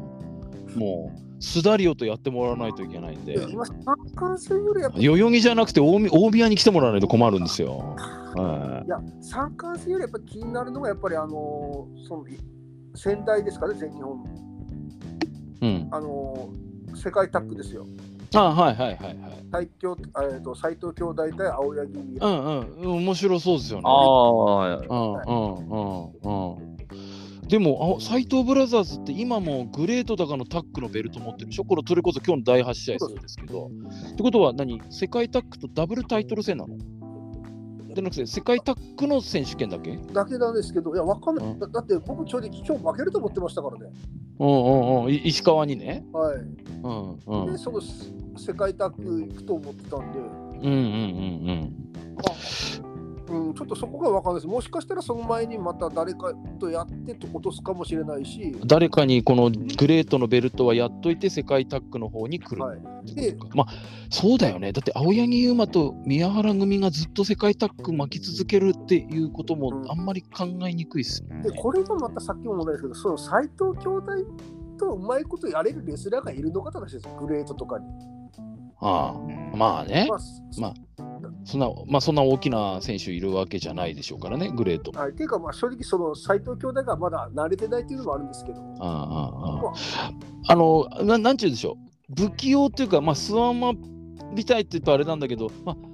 [0.80, 3.76] もう、スダリオとやってもらわないといけないんで今、三
[4.16, 7.96] 冠戦よりやっぱ代々木じゃなくて大み大宮に来てもらわないと困るんですよ。
[8.36, 12.38] は いや、三冠戦よりやっぱり気になるのが、やっぱりあのーそのい
[12.96, 14.24] 仙台ですかね、全日本。
[15.62, 17.86] うん、あのー世界タッグですよ。
[18.36, 19.18] あはいはいはいはい。
[19.52, 23.84] 最強えー、と斎藤兄弟対青柳美うんうん、面白そうですよね。
[23.86, 26.78] ああ、うんうんうんうん。
[27.48, 33.70] でも、あ斎藤ブラザーズって今もグレート高のタッグのベルト持ってるでしょこれ、それこそ今日の第8試合そうですけど。
[34.14, 34.82] ってことは何？
[34.90, 36.76] 世界タッグとダブルタイトル戦なの？
[38.04, 39.98] なくて、世界タッグの選手権だけ？
[40.14, 41.46] だけなんですけど、いや、わかんない。
[41.46, 43.92] うんだだって僕、正直、今日負けると思ってましたからね。
[44.40, 45.12] うんうんうん。
[45.12, 46.06] い石川にね。
[46.12, 46.38] はい。
[46.38, 50.76] うんうんで、その世界タッグ行くと思ってたんで、うんうんうん
[51.50, 51.74] うん、
[53.28, 54.48] ちょっとそこが分かんないです。
[54.48, 63.58] もしかしたらその前にまた誰かとやってと落とすかもしれないし、誰かにこのグレートのベルトはやっといて世界タッグの方に来るはいってことか。
[63.58, 63.68] まあ
[64.10, 64.72] そうだよね。
[64.72, 71.44] だって青柳優馬と宮原組がずっと世界タッグ巻き続けるっていうこともあんまり考えにくいですよね。
[71.44, 74.12] でこれがまたさっきも問題ですけど、その斎藤兄弟
[74.80, 77.86] とうまいことやれるレスラーがいるのかって話です、グレートとかに。
[78.80, 80.16] ああまあねま。
[80.16, 80.20] あ
[80.60, 80.74] まあ
[81.46, 85.00] そんなまあそんな大きな選手いるわけじゃないでしょうからね、グレートも。
[85.00, 89.74] はい、っていうか、まあ、正直、その斎藤兄弟がまだ慣れてないっていうのもあるんですけど、あ
[90.48, 91.78] ああのななんて言うんでしょ
[92.10, 92.16] う。
[92.16, 93.74] 不器用っていうか、まあ、スワンマ
[94.34, 95.87] みたいって言うとあれなんだけど、まあ、わ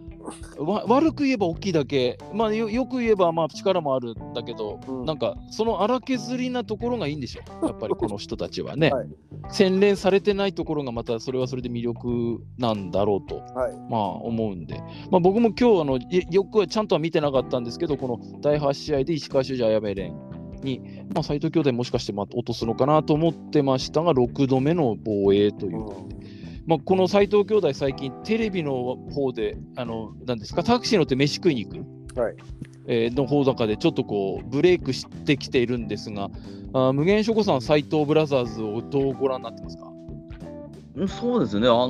[0.87, 5.05] 悪く言えば大きいだけ、まあ、よよく言えばまあ力もあるんだけど、うん。
[5.05, 8.89] なんかその荒削りなところがいいんでしょう、やっぱりこの人たちはね。
[8.91, 9.07] はい。
[9.49, 14.81] 洗練されてないところがまたそれはそれで魅力なんだろうと、はい、まあ、思うんで、
[15.11, 20.15] まあ、僕も今日あのいよくはちゃんとは見てなかったんですけど、この第8試合で石川修司、あやめれん
[20.63, 20.79] に、
[21.13, 26.09] まあ、斎藤兄弟もしかしてまた落とすのかなと思ってましたが、6度目の防衛というう。
[26.09, 26.22] ん
[26.65, 31.71] まあ、この斎藤兄弟、最近、テレビの方で、あのなんですか、タクシー乗って飯食いに行
[32.15, 32.35] く、はい。
[32.87, 36.29] えーの方高で、ちょっとこう、ブレイクしてきているんですが、
[36.73, 39.91] あー無限諸子さん、斎藤ブラザーズをどうご覧になってますか、
[40.95, 41.87] うんそうですね、あの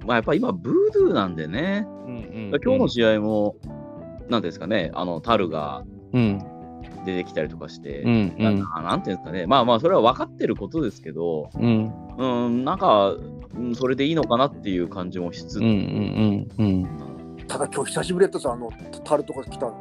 [0.00, 3.56] ーまあ、やっぱ今、ブードゥーなんでね、うんうん今日の試合も、
[4.28, 6.42] なんですかね、あのタルがうん
[7.04, 11.92] 出てきたりとかして、うんうなんなんていうんですかね、まあまあ、それは分かってることですけど、うん。
[12.18, 16.86] うん、なんか、うんそれでいいのかなっていう感じもしつつ、うんうんうん
[17.38, 17.46] うん。
[17.46, 18.70] ただ今日久しぶりだったさ、あの
[19.04, 19.78] タルとか来たの。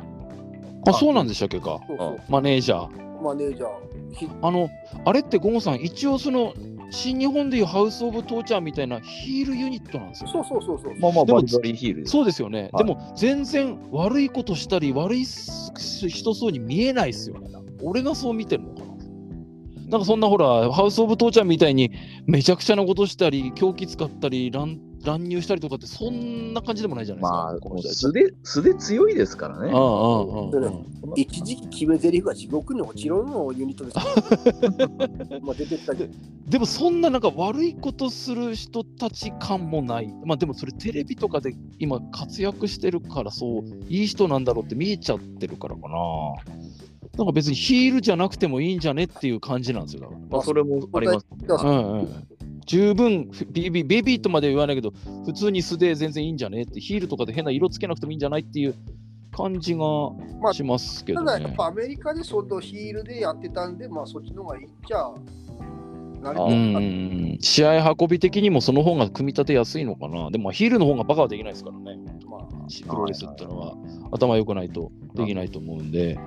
[0.88, 1.80] あそうなんでしたっけか。
[1.88, 2.20] そうそう。
[2.28, 3.22] マネージャー。
[3.22, 3.92] マネージャー。
[4.14, 4.70] ひあの
[5.06, 6.54] あれってゴンさん一応その
[6.92, 10.30] 新日本でいうハウス・オブ・トーチャーみたいなヒールユニットなんですよ。
[10.30, 11.00] そうそうそうそう。
[11.00, 12.12] まあまあ、でもバリバリヒールです。
[12.12, 12.86] そうですよね、はい。
[12.86, 17.50] でも全然悪いことしたり悪い人そうに見えないですよね。
[17.82, 18.92] 俺がそう見てるのかな。
[19.88, 21.92] なんかそんなほらハウス・オブ・トーチャーみたいに
[22.26, 29.72] めちゃくちゃなことしたり狂気使ったり乱乱入したりとかってそんな感じでもないじゃないですか、まあ、素で素で強いですからね。
[29.74, 30.86] ああああああでね
[31.16, 33.98] 一時期決め台詞が地獄に落ちろのユニットです。
[35.42, 36.14] まあ出てきたけど。
[36.48, 40.14] でもそんななんか悪いことする人たち感もない。
[40.26, 45.98] まあでもそれテレビとかで今活躍してるからそういい人なんだろうって見えちゃってるからかな。
[47.18, 50.14] なんか別にヒールじゃなくてもいいんじゃねっていう感じなんですよ。
[50.30, 51.28] まあ、それもあります。
[51.48, 52.28] うんうん、
[52.72, 54.94] 十分ビビベビーとまでは言わないけど
[55.26, 58.76] 普通に素で全然いいんじゃねってヒールとかで変な色つけなくてもいいんじゃないっていう
[59.36, 59.80] 感じが
[60.42, 61.26] まあしますけどね。
[61.26, 65.12] ただやっぱアメリカでそのヒールでやってたんで、まあそっちの方がいいっちゃ。
[66.22, 66.54] う。
[66.54, 70.30] ん試合運び的にもその方が組み立てやすいのかな。
[70.32, 71.98] でもまあヒールの方がバカはできないですからね。
[72.30, 72.42] まあ
[72.88, 73.76] プロレスってのは
[74.12, 76.18] 頭良くないとできないと思うんで、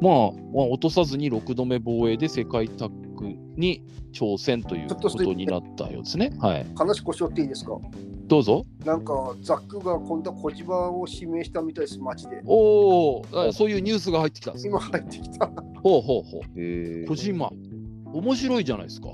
[0.00, 0.12] まあ、
[0.52, 6.32] まあ、落とさずに6度目防衛で世界タッグに挑戦ということになったようですね。
[6.40, 6.66] はい。
[6.76, 7.78] 話腰折っていいですか？
[8.26, 8.64] どうぞ。
[8.84, 12.40] なんかザックが今度は小島を指名したみたいです、街で。
[12.46, 15.46] おお、あそういうニュースが入ってきたんですか今入ってきた。
[15.82, 17.06] ほうほうほへう。
[17.06, 17.52] 小島、
[18.12, 19.08] 面白いじゃないですか。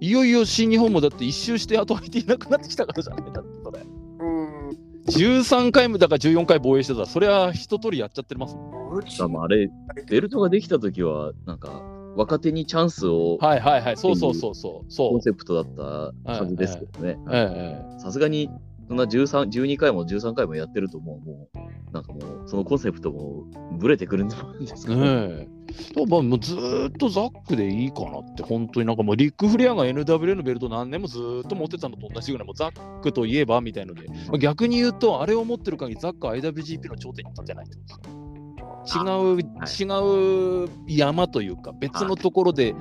[0.00, 3.80] いよいよ新日本もだって一周して後入っていなくなってきたからじゃないだってそれ。
[3.80, 4.90] うん。
[5.06, 9.40] 13回もだから14回防衛してたら、それは一通りやっちゃってますもん。
[9.40, 9.70] ああれ、
[10.08, 11.82] ベルトができたときは、なんか、
[12.16, 14.72] 若手にチャンスをはいはいはい、そうそうそうそう。
[14.84, 15.18] コそう。
[15.18, 17.18] ンセプトだったはずですけどね。
[17.30, 18.50] ええさすがに、
[18.90, 23.44] そんな13 12回も13回もやってるともう、もう、なんかもう、そのコンセプトも
[23.78, 24.42] ブレてくるんです
[24.84, 24.94] か？
[24.96, 25.04] ね。
[25.06, 25.48] え。
[25.48, 39.04] えだからもうずーっとザックでいいかなって、本当になんかもうリック・フレアが NWA のベルト何年もずーっと持ってたのと同じぐらい、もうザックといえばみたいので、まあ逆に言うと、あれを持ってる限りザックは IWGP の頂点に立てないってことですよ。
[39.04, 42.74] 違う、違う山というか、別のところで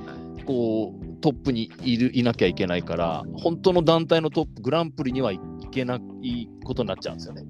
[0.47, 5.39] こうトップにいるいなきゃいけないから、本当の団体のトップ、グランプリにはい
[5.71, 7.43] けないことになっちゃうんですよね。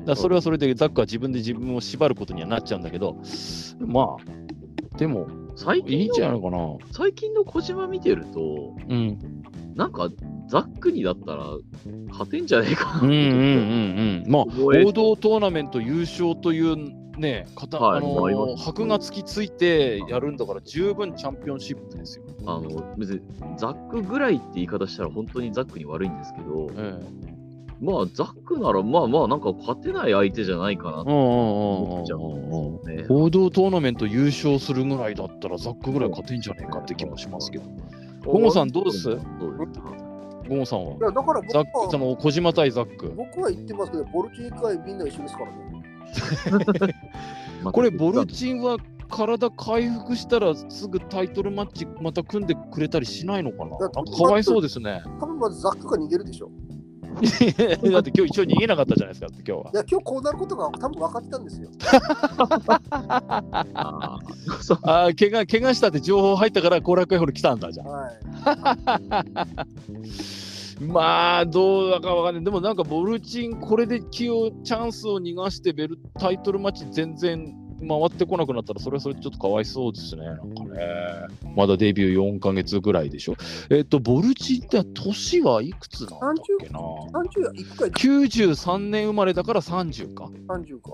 [0.00, 3.16] だからそれはそれでザックは自分で自分を縛ることにはなっちゃうんだけど、
[3.86, 6.76] まあ、でも最近いいんじゃないかな。
[6.92, 9.18] 最近の小島見てると、うん。
[9.74, 10.10] なんか、
[10.48, 11.46] ザックにだったら
[12.10, 13.00] 勝てんじゃねえかな。
[13.00, 14.30] うんうんうんうん。
[14.30, 14.42] まあ、
[14.84, 22.24] 王道トーナメント優勝というね、かたはいあの箔が突きついてやるんだから、十分チャンピオンシップですよ。
[22.46, 23.20] あの別に
[23.58, 27.32] ザックぐらいって言い方したら本当にザックに悪いんですけど、ええ
[27.80, 31.28] まあザックならまあまあなんか勝てない相手じゃないかなとうんうんうん
[31.96, 32.82] 思っちゃううんうん。
[32.84, 33.22] ですよね。
[33.24, 37.64] 王道トーナメント優勝するぐらいだったら、ザックぐらい勝てんじゃねえかって気もしますけど。
[38.24, 39.16] ゴゴさんどうです。
[40.48, 40.92] ゴンさんは？
[40.94, 43.08] いやだから僕ザックそはの小島対ザック。
[43.16, 45.81] 僕は言ってますけど、ボルチ以外みんな一緒ですからね。
[47.64, 53.76] これボルチンは体回復したらすぐタイトルマッチまた組んでくれたりしないのかな？
[53.76, 55.02] かかわいそうですね。
[55.20, 56.50] 多分まずザックが逃げるでしょ？
[57.12, 61.68] だって今日一応逃げなかったじゃないですか、今日はいや、今日こうなることが多分分かってたんですよ。
[64.80, 67.86] ああ、怪我怪我したって情報入ったから後楽園ホール来たんだじゃん。
[67.86, 68.14] はい。
[70.80, 72.44] まあ、どうだかわかんない。
[72.44, 77.54] でもなんかボルチン、これで気を、チャンスを逃がしてベルタイトルマッチ全然
[77.88, 80.24] 回ってこなくなったら、それはそれでちょっとかわいそうですね。
[80.24, 80.80] なんかね。
[81.56, 83.34] まだデビュー4ヶ月ぐらいでしょ。
[83.70, 90.30] えっ、と、ボルチンって年はいくつなんだっけな？30いくか93年生まれだから30か。
[90.48, 90.92] 30か。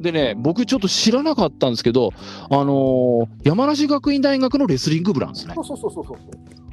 [0.00, 2.10] でね、僕ちょっと知らなかったんですけど、
[2.50, 5.60] あのー山梨学院大学のレスリング部なんですねそ。
[5.60, 6.16] うそうそうそうそう。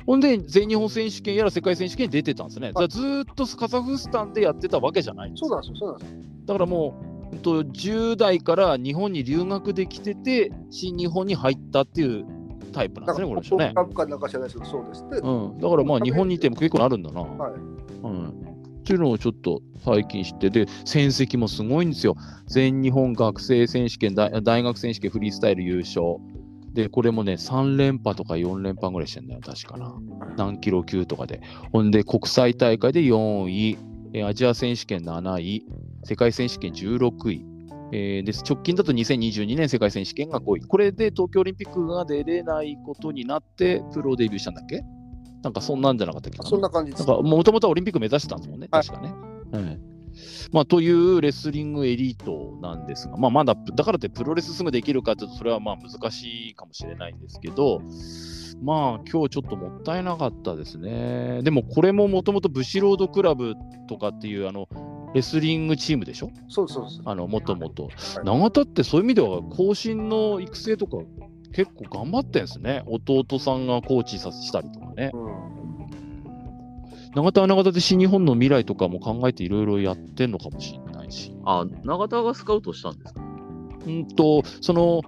[0.06, 2.72] ほんで、全日本選手権やら世界選手権に出てたんですね。
[2.90, 5.76] ずーっとカザフスタンでやってたわけじゃないんですよそうなんですよ。
[5.78, 6.18] そうなんですよ。
[6.46, 12.26] だからもう、と10代から日本に留学できてて、新日本に入ったっていう
[12.72, 13.72] タイプなんですね、この人ね。
[13.76, 15.10] 株価なんか知らないですけど、そうです。
[15.10, 17.22] で、うん、だからまあ日本にいても結構なるんだな。
[17.22, 17.54] はい。
[18.04, 18.30] うん。
[18.30, 22.16] っていうのをちょっと最近知って、で、戦績もすごいんですよ。
[22.48, 26.18] 全日本学生選手権、大大学選手権フリースタイル優勝。
[26.74, 29.96] で、これもね、3連覇とか4連覇ぐらいしてんだよ、確かな。
[30.38, 31.42] 何キロ級とかで。
[31.72, 33.78] ほんで、国際大会で4位、
[34.14, 35.66] えーアジア選手権7位、
[36.04, 37.46] 世界選手権16位。
[37.92, 40.62] えーです直近だと2022年世界選手権が5位。
[40.62, 44.84] これで東京オリンピックが出れないことになって、プロデビューしたんだっけ？
[45.44, 46.40] なんかそんなんじゃなかったっけ？
[46.42, 47.06] そんな感じです。
[47.08, 49.14] もともとオリンピック目指してたんですもんね、はい確かね。
[49.52, 49.93] はい
[50.52, 57.82] まあ、というレスリングエリートなんですが、まあ、まだだからってプロレスすぐできるかというと、それはまあ難しいかもしれないんですけど、
[58.62, 61.42] まあ今日ちょっともったいなかったですね。
[61.44, 63.56] でもこれももともとブシロードクラブ
[63.90, 64.68] とかっていうあの
[65.14, 66.32] レスリングチームでしょ？
[66.48, 67.02] そうそうそう。
[67.06, 67.84] あのもともと。
[67.84, 70.98] はい永田ってそういう意味では後進の育成とか
[71.52, 72.84] 結構頑張ってんですね。
[72.86, 75.12] 弟さんがコーチさせしたりとかね。
[75.14, 75.63] うん。
[77.16, 81.36] 永田は永田で新日本の未来とかも考えていろいろやってんのかもしれないし。
[81.46, 83.22] あ、永田がスカウトしたんですか？
[83.86, 85.02] うんと、その、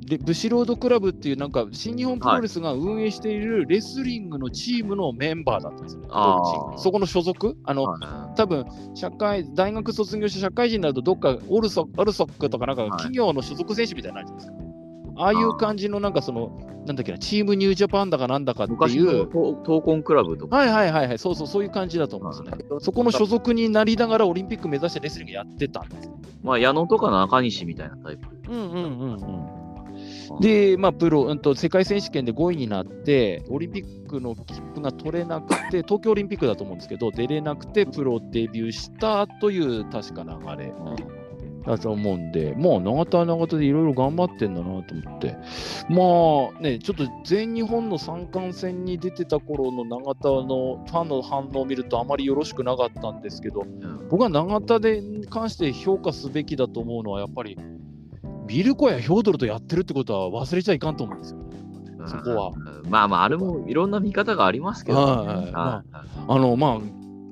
[0.00, 6.08] でブシロードクラブっていうなんか新日本プロレスが運営しているレスリングのチームのメンバーだったんですよね。
[6.10, 7.56] あーボルチンがそこの所属？
[7.64, 14.63] あの、はい多分社会大学卒業して社会人になるとどっかオルソアルソックとかなんかはい企業の所属選手みたいになるじゃないですか。
[15.16, 20.56] ああいう感じのなんかそのなんだっけなチームニュージャパンだかなんだかっていう闘闘魂クラブとか。
[20.56, 22.64] はいはいはいはいそうそうそういう感じだと思うんですね。
[22.80, 26.18] そこの所属になりながらオリンピック目指してレスリングやってたんですよ。
[26.42, 28.28] まあ、矢野とか中西みたいなタイプ。
[28.50, 30.40] うんうんうんうん。
[30.40, 40.72] で、まあ、プロ、うんと、世界選手権で5位になって、オリンピックの切符が取れなくて、東京オリンピックだと思うんですけど、出れなくて、プロデビューしたという確か流れ
[41.66, 45.36] だと思うんで、まあ、永田は永田でいろいろ頑張ってんだなと思って、
[45.88, 54.08] まあね、ちょっと全日本の三冠戦に出てた頃の永田のファンの反応を見ると、あまりよろしくなかったんですけど、うん。
[54.08, 57.58] 僕は永田でに関して評価すべきだと思うのは、やっぱり、
[58.46, 61.44] ビルコやヒョードルとやってるってことは忘れちゃいかんと思うんですよね。
[62.06, 62.48] そこは。
[62.48, 65.84] うんまあまあ、あれもいろんな見方がありますけど、はいはいまは
[66.28, 66.78] あの、まあ、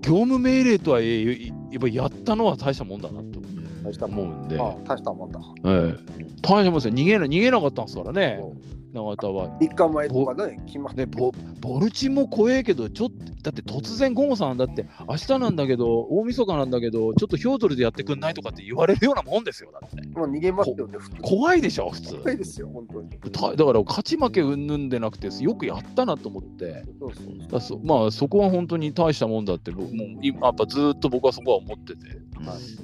[0.01, 3.61] 業務命令とはいえ、やっぱやったのは大したもんだなという。
[3.61, 4.49] ん大したもん。
[4.49, 5.41] で、ああ大したもんだ。
[5.65, 7.27] ええ大したもんですよ逃げな。
[7.27, 8.55] 逃げなかったんですからねそ、
[8.93, 9.49] 永田は。
[9.59, 20.07] 3日前とかね、来まね、ボボルチンも怖えけど、ちょっと、だって突然、ゴンさん、だって、明日なんだけど、大晦日なんだけど、ちょっとヒョードルでやってくんないとかって言われるようなもんですよ、だって。
[20.17, 20.99] もう逃げますよね。
[21.23, 22.15] 怖いでしょ、普通。
[22.17, 23.11] 怖いですよ、本当に。
[23.33, 26.85] ただから、勝ち負けうんぬんでなくて、よくやったなと思って。
[27.01, 32.19] そうそうだそまあそこは本当に大したもんだって僕もう今やっぱずっと僕はそこは思ってて、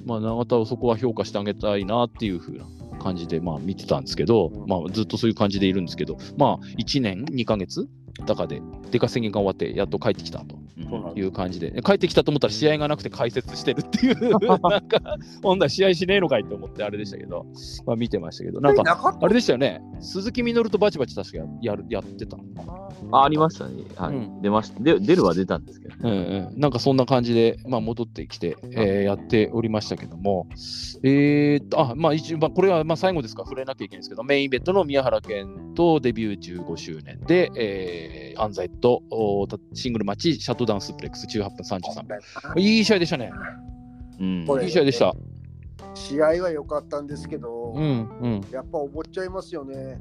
[0.05, 2.65] まあ、永田をそこは評価してあげたいなっていう風な
[2.99, 7.89] 感じでまあ見てたんですけど、まあ、ずっとそういう感じでいるんですけどまあ1年2ヶ月
[8.27, 10.59] だかで出稼ぎが終わってやっと帰ってきたと。
[10.91, 11.83] そうなんいう感じで。
[11.83, 17.47] 帰ってきたと思ったら試合がなくて解説してるっていう なんか今度は試合しねえのかいと思ってあれでしたけど、
[17.85, 18.61] まあ、見てましたけど。
[18.61, 19.83] なんかあれでしたよね。
[20.01, 22.45] 鈴木みのるとバチバチ確かややるやってたの。
[22.55, 23.83] かなあありましたね。
[23.97, 24.15] はい。
[24.15, 24.43] うん。
[24.43, 24.81] 出ました。
[24.81, 25.95] で出るは出たんですけど。
[26.03, 30.49] うんうん、なんかそんな感じで、まあ、戻ってきて、えーやっておりましたけども、
[31.03, 33.43] えーっと、あ、まあ一応、まあ、これはまあ最後ですか。
[33.43, 42.61] ら触れなきゃいけないんですけど、メインイベントの宮原健とデビュー15周年で、えー、アンザイとおーシングルマッチ、シャットダウンスプレックス18分33秒。
[42.61, 43.33] いい試合でしたね。
[44.21, 44.47] うん。
[44.63, 45.15] いい試合でした。
[45.95, 48.41] 試合は良かったんですけど、うんうん。
[48.53, 50.01] やっぱ思っちゃいますよね。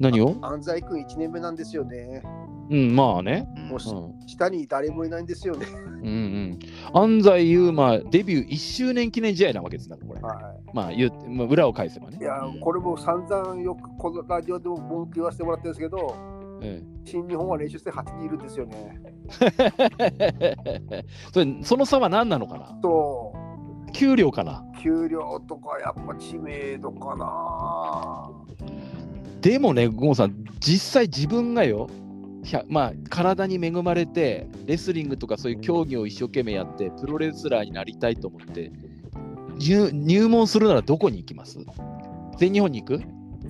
[0.00, 0.36] 何を？
[0.42, 2.22] 安西君1年目なんですよね。
[2.70, 3.48] うん、まあね。
[3.68, 5.66] もうしうん下に誰もいないんですよね。
[6.02, 6.58] うんうん、
[6.92, 10.20] 安西優真デビュー1周年記念試合なわけですから、これ。
[10.20, 12.18] はまあ言う、まあ、裏を返せばね。
[12.20, 16.14] い、いやうんこれも散々よくこのラジオでも文句言わせてもらってるんですけど、
[16.60, 19.00] え新日本は練習生8人いるんですよね。
[19.98, 22.78] え それその差は何なのかな？
[22.82, 23.32] と、
[23.92, 24.64] 給料かな？
[24.80, 28.30] 給料とかやっぱ知名度かな。
[29.40, 31.88] でもね、ゴンさん、実際自分がよ、
[32.68, 38.72] まあ、体に恵まれて、レスリングとかそういう競技を一生懸命やって、プロレスラーになりたいと思って、
[39.58, 41.58] 入入門するならどこに行きます？
[42.38, 43.00] 全日本に行く？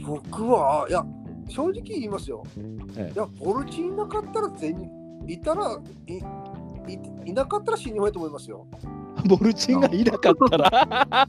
[0.06, 1.04] 僕は、いや、
[1.48, 2.44] 正直言いますよ。
[2.96, 4.76] ええいや、ボルチいなかったら全
[5.26, 6.22] 日いたらいい
[7.26, 8.66] いなかったら新日本やと思いますよ。
[9.28, 11.28] ボルチンがいなかったら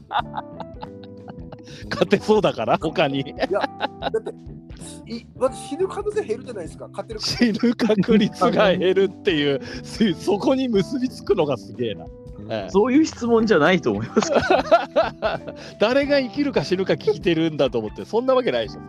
[1.90, 3.24] 勝てそうだから、他に。
[3.24, 3.58] だ
[4.18, 4.30] って、
[5.12, 12.06] いまず死ぬ可能性減るじゃないですか、勝てる死ぬ確率が減るっていう、すそこに結びつくのがすげえな。
[12.48, 14.32] ええそういう質問じゃないと思います。
[15.78, 18.80] 誰が生きるか死ぬか聞いてるんだと思って、そんなわけないでしょ。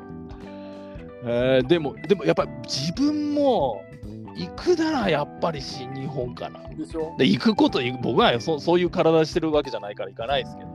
[1.23, 3.83] えーでも、でもやっぱ自分も
[4.35, 6.59] 行くならやっぱり新日本かな。
[6.69, 7.13] でしょ？
[7.17, 10.69] で行くこと、僕はそそういう体してるわけじゃないから行かないですけど、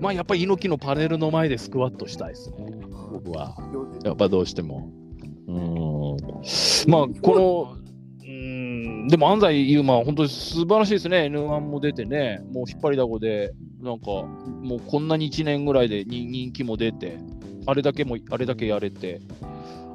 [0.00, 2.56] まあやっぱり猪木のパネルの前でスクワットしたいですね、
[3.12, 3.56] 僕は。
[4.04, 4.88] やっぱどうしても。
[5.46, 6.90] うーん。
[6.90, 7.76] まあ、この、
[8.20, 11.26] うーん、でも安西優真は本当に素晴らしいですね。
[11.26, 13.52] N1 も出てね、もう引っ張りだこで、
[13.82, 14.06] なんか、
[14.62, 17.18] もうこんなに1年ぐらいで人人気も出て、
[17.66, 19.20] あれだけも、あれだけやれて、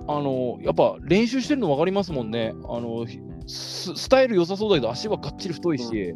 [0.07, 2.53] あの、やっぱ練習してるの分かりますもんね。
[2.69, 3.05] あの、
[3.47, 6.15] ススタイル良さそうだけど、足はがっちり太いし、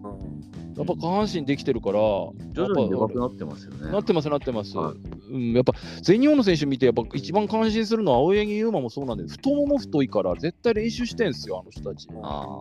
[0.80, 3.92] やっぱ下半身できてるから、徐々にでやっぱかくなってますよね。
[3.92, 4.78] なってます、なってます。
[4.78, 4.94] は
[5.30, 12.08] うん、やっぱ全日本の選手見て、やっぱ一番感心するのは青柳優馬もそうなんで、太もも太いから絶対練習してんすよ、あの人たち。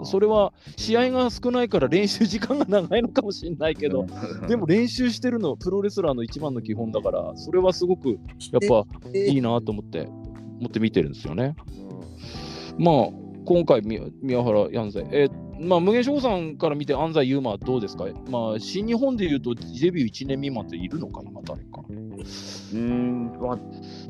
[0.03, 4.05] それは試合が少ないから練習時間が長いのかもしれないけど、
[4.49, 8.19] でも練習してるのプロレスラーの一番の基本だから、それはすごくやっ
[8.69, 10.09] ぱいいなと思って、
[10.59, 11.55] 思って見てるんですよね。
[12.79, 21.83] まあ、今回、み宮原安西、えーまあ、無限翔さんから見て安西優真はどうですか、まあ、新日本でいうとデビュー1年未満っているのか、今誰か。
[21.89, 23.59] うーん、まあ、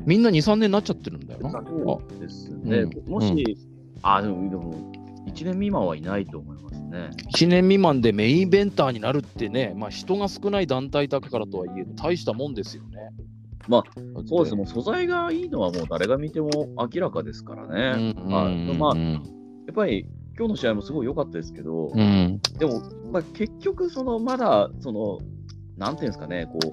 [0.05, 1.51] みんな2、3年になっちゃってるんだよな。
[1.51, 2.79] そうですね。
[2.79, 3.57] うんもし、
[4.01, 4.73] あ、でも、でも、
[5.27, 7.09] 1年未満はいないと思いますね。
[7.33, 12.99] 1年未満でメインイベンターになるってね、まあ、人が少ない団体だからとはいえ、大したもんですよね。
[13.67, 13.83] まあ
[14.25, 18.13] そうです、もう素材がいいのはもう誰が見ても明らかですからうね。
[18.13, 18.77] んはい。
[18.77, 19.23] まあうん
[19.67, 20.07] やっぱり
[20.39, 22.81] 今日の試合もすごい良かったですけど、うんでも、
[23.11, 25.19] まあ、結局、そのまだ、その、
[25.77, 26.71] なんていうんですかね、こう、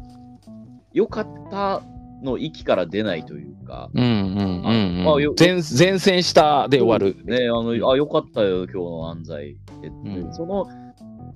[0.92, 1.82] 良かった
[2.22, 7.16] の域から出ないというか、前前線下で終わる。
[7.24, 10.32] ね、あの、あ、良かったよ、今日の安西って、うん。
[10.32, 10.66] その、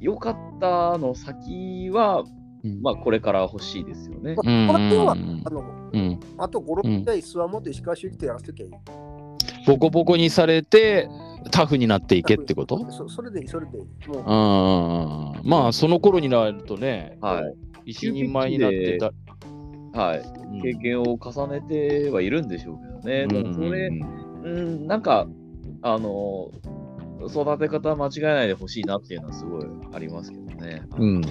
[0.01, 2.40] 良かったの先は、うん
[2.83, 4.35] まあ、これから欲しいですよね。
[4.43, 8.71] うんあとはうんあのうんあと5、6回、スワモと石川修理とやらせときゃいい。
[9.67, 11.09] ボコボコにされて
[11.51, 12.91] タフになっていけってこと？
[12.91, 13.85] そそれでいい、それでいい。
[14.09, 14.31] もううんう
[15.39, 17.55] んうんまあその頃になるとね、はい
[17.87, 19.13] 一人前になってた。
[19.99, 20.19] はい。
[20.21, 23.27] うん経験を重ねてはいるんでしょうけどね。
[23.29, 25.29] でもそれ、うん、なんか、
[25.81, 26.51] あの、
[27.27, 30.83] 育て方間違えないでほしいなっていうのはすごいありますけどね。
[30.99, 31.23] うん、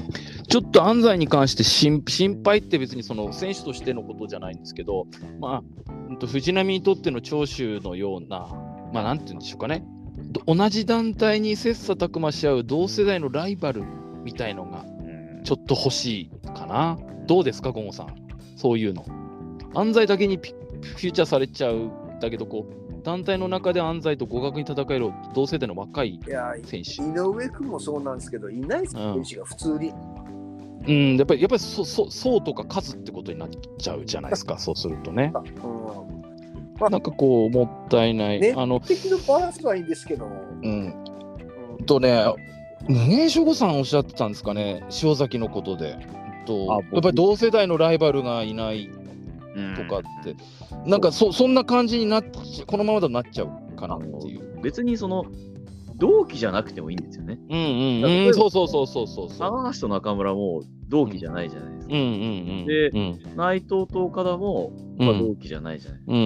[0.48, 5.08] ちょっと安西に関して心心配って別にその選手としてのことじゃないんですけど、
[5.40, 8.48] まあ、うんと藤波にとっての長州のような、
[8.94, 9.84] まあ、なんて言うんでしょうかね、
[10.18, 13.84] ど同じ団体に切磋琢磨し合う同世代のライバル
[14.24, 16.98] みたいのがうんちょっと欲しいかな。
[17.28, 18.16] どうですか、ゴンさん。
[18.56, 19.06] そういうの。
[19.74, 26.20] 安西だけにピフューチャーされちゃうだけど、こう、団体の中で安西と互角に戦える同世代の若い
[26.66, 27.02] 選手。
[27.02, 29.94] 井上君もそうなんですけど、いない選手が普通に。
[30.88, 35.34] うん、やっぱり、やっぱりそ、そ、そうとか数ってことになっちゃうじゃないですか、そうするとね。
[35.64, 35.68] う
[36.06, 36.20] ん
[36.80, 38.40] なんかこう、もったいない。
[38.40, 40.26] ねあの、敵のバランスはいいんですけど、
[40.64, 40.94] うん。
[41.86, 42.24] とね、
[42.88, 45.98] 無限省吾さんおっしゃってたんですかね、塩崎のことで。
[46.50, 48.99] とやっぱり同世代のライバルがいないうん
[49.76, 50.36] とかって、
[50.86, 54.62] なんかそそんな感じになっちゃこのままだとなっちゃうかなっていう。
[54.62, 55.26] 別にその、
[56.00, 57.40] 同期じゃなくてもいいんですよね。
[57.50, 59.38] うんうんうん、そうそうそうそうそうそう。
[59.38, 61.94] 高橋と中村も同期じゃないじゃないですか。
[61.94, 62.16] うんうんう
[62.64, 62.66] ん。
[62.66, 66.02] でうん内藤と岡田も、うんまあ、同期じゃないじゃない。
[66.08, 66.20] うんう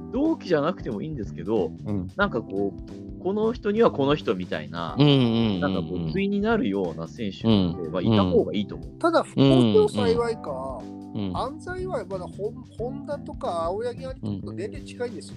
[0.00, 5.10] ん同期じゃなくてもいいんですけど、うんなんかこう、この人にはこの人みたいな、うんう
[5.58, 8.98] んなんかこう、対になるような選手って、うんまあ、いた方がいいと思う。
[8.98, 10.80] ただ、不幸中の幸いか、
[11.14, 15.36] うん安西はまだホンホンダとか青柳兄貴と年齢近いんですよ。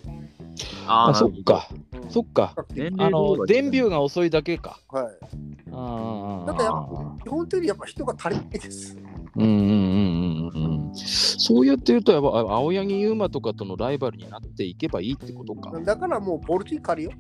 [0.88, 1.69] あ、そあーなるほどっか。
[1.71, 2.55] うんそっか。
[2.73, 4.80] 年あの、電ビューが遅いだけか。
[4.89, 5.05] はい。
[5.71, 7.23] あだからやっあ。
[7.23, 8.97] 基本的にやっぱ人が足りないです。
[9.36, 10.95] うんうんうんうんうん。
[10.95, 15.78] そうやって言うと、やっぱあ青柳優馬とかとのライバルになっていけばいいってことか。
[15.82, 17.13] だからもうボルティ借りよ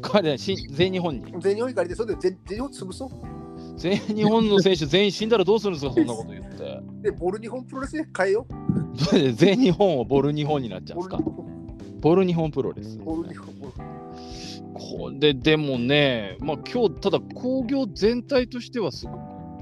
[0.00, 1.32] 彼、し全日本に。
[1.32, 1.40] う。
[1.40, 3.43] 全日本借りて、それで全全日本潰そう。
[3.76, 6.80] 全日本の選手全員死んだらどうするんですか、 そんなこと言って。
[7.02, 8.46] で、ボル日本プロレスで変えよ
[9.34, 10.98] 全日本をボル日本になっちゃう。
[10.98, 11.22] うんですか？
[11.22, 11.42] ボル日。
[11.42, 12.00] 本。
[12.00, 12.98] ボル日本プロレス。
[12.98, 13.46] ボル日本。
[13.60, 13.72] ボル
[14.74, 19.18] これでもね、まあ今日、ただ興行全体としてはすごく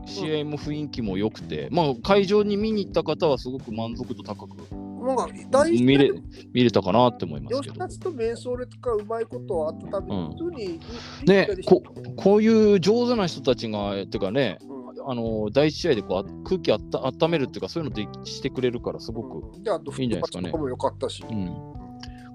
[0.06, 4.56] 試合も雰囲気も良くて、まあ会場に見に行った方はすごく満足度高く
[5.03, 6.11] なんか大事見れ
[6.53, 7.74] 見れたかなって思いますけど。
[7.74, 11.82] 吉達とメンソーレとかうまいことをあったために、うんねこ
[12.16, 20.12] こういう上手な人たちが、てかね、うんあの第一試合でこうあ空気あった温めるっていうか、そういうのでしてくれるから、すごく、いいんじゃないですかね。
[20.12, 21.24] フットパッチとかも良かったし。
[21.28, 21.81] うん、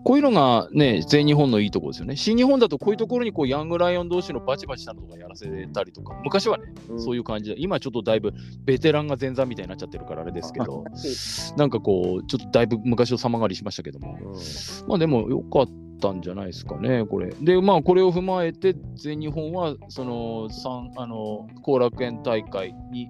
[0.08, 2.16] こういうのがね、全日本のいいところですよね。
[2.16, 6.64] 新日本だとこういうところにこうヤングライオン同士のバチバチしたのとかやらせたりとか、昔はね、
[6.98, 8.32] そういう感じで、今ちょっとだいぶ
[8.64, 10.86] ベテランが前座みたいになっちゃってるからあれですけど、
[11.58, 14.18] なんかこう、ちょっとだいぶ昔を様変わりしましたけども、
[14.88, 17.36] まあでも良かったんじゃないですかね、これ。
[17.42, 23.10] で、まあこれを踏まえて、全日本はその三あの後楽園大会に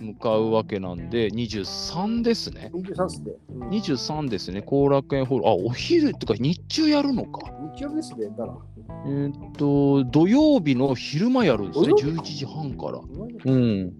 [0.00, 2.70] 向かうわけなんで、23ですね。
[2.74, 3.32] 23っすね。
[3.50, 5.48] うん23ですね、後楽園ホール。
[5.48, 7.50] あ、お昼とか日中やるのか。
[7.76, 8.26] 日曜日ですね。
[8.36, 8.58] だから。
[9.06, 13.00] えーっと、土曜日の昼間やるんですね、土曜日11時半から。
[13.44, 13.92] うん。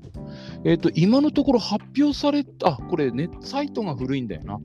[0.64, 4.60] えーっと、今のところ発表された、あ、これね、サイトが古いんだよな。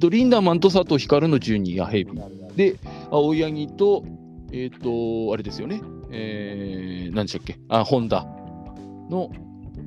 [0.00, 2.56] とリンダマンと佐藤光のジュニアヘビー。
[2.56, 2.76] で、
[3.10, 4.04] 青柳と、
[4.52, 4.78] えーっ
[5.28, 8.26] と、あれですよね、えー、何でしたっけ、あ、ホンダ
[9.10, 9.30] の、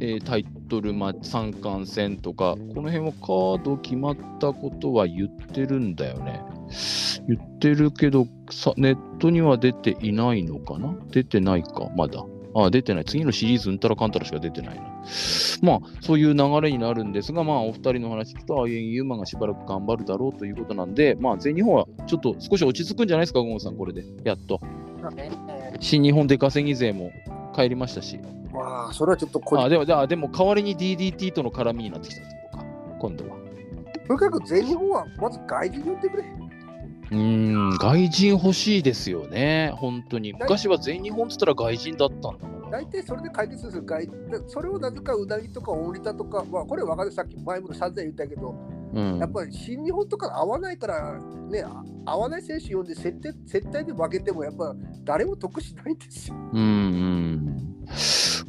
[0.02, 6.42] えータイトルマ三冠戦とか、この辺はカード決まったことは言ってるんだよね。
[7.28, 10.96] 言ってるけど、さネットには出ていないのかな？
[11.12, 12.24] 出てないか、まだ。
[12.56, 13.06] あ、出てない。
[13.06, 14.84] 次のシリーズ、うんたらかんたらしか出てないな。
[15.62, 24.04] まあ、そういう流れになるんですが、まあ、お二人の話聞くと、ああいうユーマがしばらく頑張るだろうということなんで、まあ、全日本はちょっと少し落ち着くんじゃないですか、ゴンさん、これで。
[24.24, 24.60] やっと。
[25.80, 27.12] 新日本出稼ぎ勢も
[27.56, 28.20] 帰りましたし。
[28.60, 32.66] まあ、それはちょっとあでも、であでも代わりに DDT との絡みになってきたとか、
[33.00, 33.38] 今度は。
[34.06, 36.24] とにかく全日本はまず外人呼んでくれ。
[37.12, 40.34] うーん、外人欲しいですよね、本当に。
[40.34, 42.50] 昔は全日本っつったら外人だったんだ。
[42.70, 44.08] 大体それで解決する外
[44.48, 48.54] それをなぜかうなぎとか大仁田とか、まあこれ分かるさっき前も散々言ったけど、
[48.94, 51.20] うんやっぱり新日本とか合わないから、
[51.50, 56.36] ね、あ合わない選手呼んで接待接待で負けてもやっぱ誰も得しないんですよ。
[56.54, 57.76] うんうん、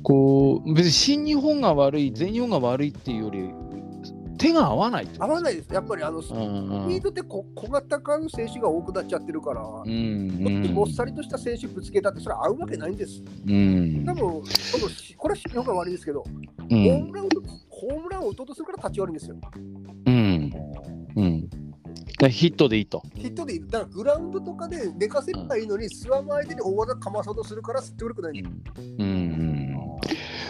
[0.03, 3.51] こう別に新日本が悪い全日本が悪いっていうより
[4.41, 5.73] 手が合わない合わないです。
[5.73, 13.23] やっぱりあの、スピードってこ小型化の選手が多くなっちゃってるから、うんうんもっさりとした選手ぶつけたってそれ合うわけないんです。
[13.47, 14.43] うん多分、
[15.19, 17.29] これは新日本が悪いですけど、うホーんムランを
[17.69, 19.37] ホームランを打とうとするから立ち悪いんですよ。
[20.07, 20.30] うん
[21.17, 21.49] うん。
[22.29, 23.03] ヒットでいいと。
[23.15, 23.61] ヒットでいい。
[23.67, 28.41] だからグラウンドとかで寝かせればいいのに、スワム相手に大技かまそうとするから吸って悪くない。
[28.41, 28.47] うん。
[28.99, 29.77] うん。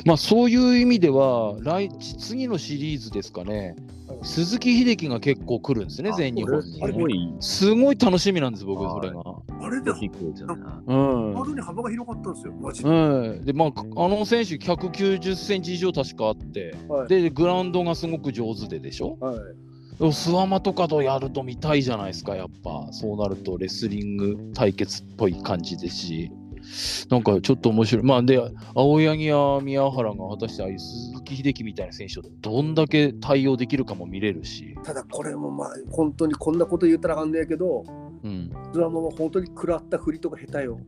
[0.04, 3.76] まあそういう意味では来次のシリーズですかね。
[4.22, 6.62] 鈴木秀樹が結構来るんですね全日本に。
[6.62, 7.34] すごい。
[7.40, 9.20] すごい楽しみなんです僕それが。
[9.20, 9.90] あれで。
[9.90, 9.98] うん。
[9.98, 12.90] ハードに幅が広かったんですよ、マジで。
[12.90, 12.92] う
[13.40, 17.08] ん、でまああの選手190センチ以上確かあって、はい。
[17.08, 19.16] でグラウンドがすごく上手ででしょ？
[19.20, 19.36] はい
[20.00, 22.88] でもスワマとかとやると見たいじゃないですかやっぱ。
[22.90, 26.32] そうなるとレスリング対決っぽい感じですし。
[27.10, 28.04] なんかちょっと面白い。
[28.04, 28.40] まあで
[28.74, 37.84] 青柳や宮原が果たしてああいう鈴木秀樹みたいな選手をどんだけ対応できるかも見れるし、ただこれもまあ本当にこんなこと言ったらあかんねやけど、
[38.24, 40.78] うん、スワマは本当に食らった振りとか下手よ。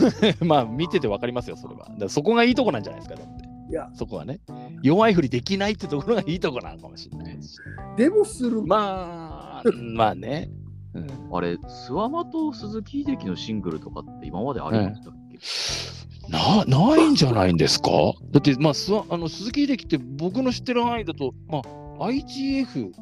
[0.40, 1.90] まあ見てて分かりますよそれは。
[1.98, 4.38] だそこがいいとこなんじゃないですかだっていや、そこはね
[4.82, 7.56] 弱い振りできないってところがいいとこなのかもしれないし
[7.96, 8.62] でもする。
[8.62, 10.50] まあ、 まあね。
[10.94, 15.38] うん、あれ、スワマと鈴木秀樹のシングルとかって今までありましたっけ、
[16.30, 17.90] なないんじゃないんですか？
[18.30, 22.92] だって、まあ、すわあの鈴木秀樹って僕の知ってる範囲だと、まあ、IGF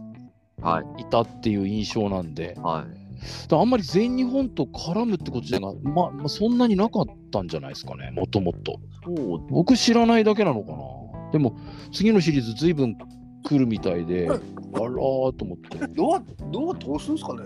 [0.62, 1.03] はい。
[1.03, 3.55] いたっていう印象なんで、はい。
[3.55, 8.79] あんまり全日本と絡むってこと自体が、まあまあ、そんなになかったんじゃないですかね、もともと。
[9.05, 11.30] そう僕知らないだけなのかな。
[11.32, 11.57] でも、
[11.92, 15.78] 次のシリーズずいぶん来るみたいで、あらーと思って。
[15.96, 16.22] ノア、
[16.53, 17.42] ノア通すんすかね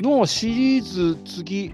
[0.00, 1.72] ノアシリーズ次、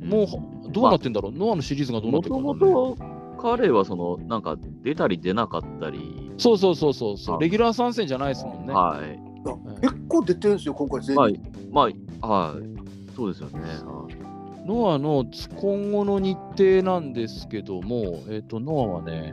[0.00, 8.72] もうどうなってんだろう、ノアのシリーズがどうなっもとてるかわかんないもと彼はそのなんか出たり出なかったりそうそうそうそうそうあレギュラー参戦じゃないですもんね。
[8.72, 9.20] はい。
[9.46, 11.40] あ結構出てるんですよ、今回全まあ員。、
[11.70, 11.88] ま
[12.22, 13.14] あ、はい。
[13.14, 13.60] そうですよね。
[13.60, 14.07] はい
[14.68, 15.24] ノアの
[15.56, 19.32] 今後の日程なんですけども、えっ、と、ノアはね、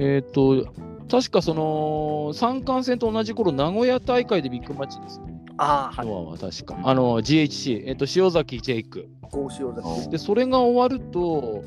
[0.00, 0.66] えっ、と、
[1.08, 5.40] 確かその三冠戦と同じ頃名古屋大会でビッグマッチですね。
[5.56, 6.06] ああ、はい。
[6.06, 6.76] ノアは確か。
[6.82, 9.08] あの、GHC、えっ、と、塩崎ジェイク。
[9.30, 11.62] こうしようだあで、それが終わると、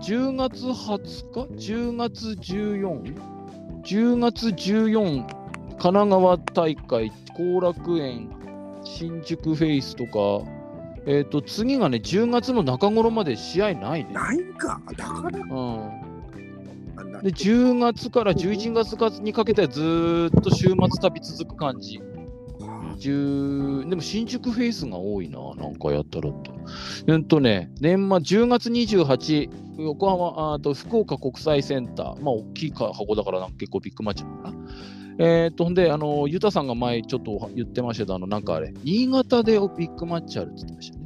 [0.00, 8.30] 10月20日 ?10 月 14?10 月14、神奈川大会、後楽園、
[8.84, 10.48] 新宿フェイスとか、
[11.06, 14.12] えっ、と、次がね、10月の中頃まで試合ないね。
[14.12, 14.80] ないんか。
[14.96, 16.04] だから、うん。
[17.22, 22.00] で、10月から11月にかけてはずーっと週末旅続く感じ。
[22.98, 26.52] 10でも新宿フェイスが多いな、なんかやったらと。
[27.06, 28.06] うんとね、年末
[28.44, 34.56] 10月28、横浜、あと福岡国際センター、まあ大きいか箱だから結構ビッグマッチなのかな。
[35.18, 41.04] えー、っと、ほんで、あの、ゆたさんが前ちょっと言ってましたけど、あの、なんかあれ、新潟でビッグマッチあるって言ってましたね。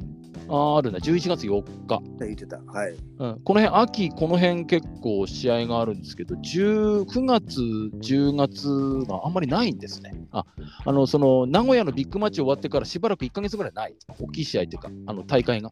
[0.51, 2.01] あーあるね、11月4日。
[2.19, 2.57] 言ってた。
[2.57, 2.95] はい。
[3.19, 8.67] うん、この辺、秋、この辺結構試合があるんですけど、10 9月、10月
[9.07, 10.15] があんまりないんですね。
[10.31, 10.45] あ、
[10.85, 13.95] あの、その、名古屋のビッグマッチ終わってからしばらく1ヶ月ぐらいない。
[14.19, 15.71] 大きい試合っていうか、あの、大会が。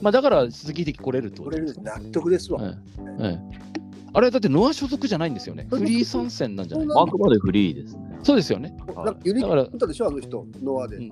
[0.00, 1.80] まあ、だから、鈴木的来れるってこことれです。
[1.80, 2.62] 納得ですわ。
[2.62, 3.78] うんうん
[4.12, 5.66] あれ、だってノア所属じゃないんですよね。
[5.70, 6.86] フリー参戦なんじゃない？
[6.96, 8.18] あくまでフリーですね。
[8.22, 8.74] そうですよね。
[8.96, 10.96] なんかユニだからットでしょ、あの人、ノアで。
[10.96, 11.10] うん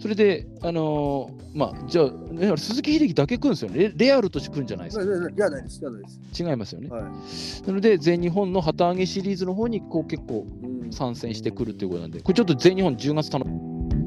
[0.00, 3.78] それで、あのーまあ、じゃあ、ね鈴木秀樹だけ来るんですよね。
[3.78, 5.02] レレアルとして来るんじゃないですか？
[5.04, 6.20] いやないです、いやないです。
[6.40, 6.88] 違いますよね。
[6.88, 7.02] はい。
[7.66, 13.97] なので、全日本の旗揚げシリーズの方にこう結構うん参戦してくるということなんで、これちょっと全日本10月頼む。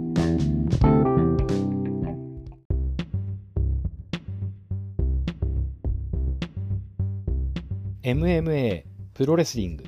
[8.04, 8.84] MMA
[9.14, 9.84] プロレスリング。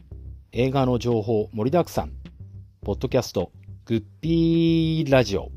[0.51, 2.11] 映画の情報盛りだくさん。
[2.85, 3.51] ポッドキャスト
[3.85, 5.49] グッピーラジオ。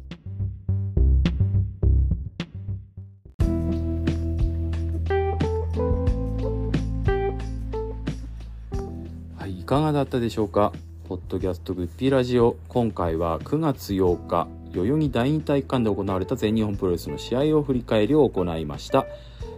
[9.36, 10.72] はい、いかがだったでしょうか？
[11.06, 12.56] ポッドキャストグッピーラジオ。
[12.68, 19.04] 今回は9月8日代々木第二体育館で行われた全日本プロレスの試合を振り返りを行いました、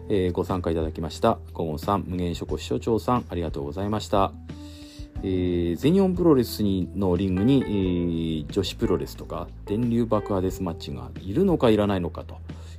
[0.09, 1.39] えーご参加いただきました。
[1.53, 4.33] 小郷さん無限諸子所長さんありがとうございました、
[5.23, 12.37] えー全日本プロレスのリングに、えー女子プロレスとか電流爆破デスマッチがいるのかいらないのかと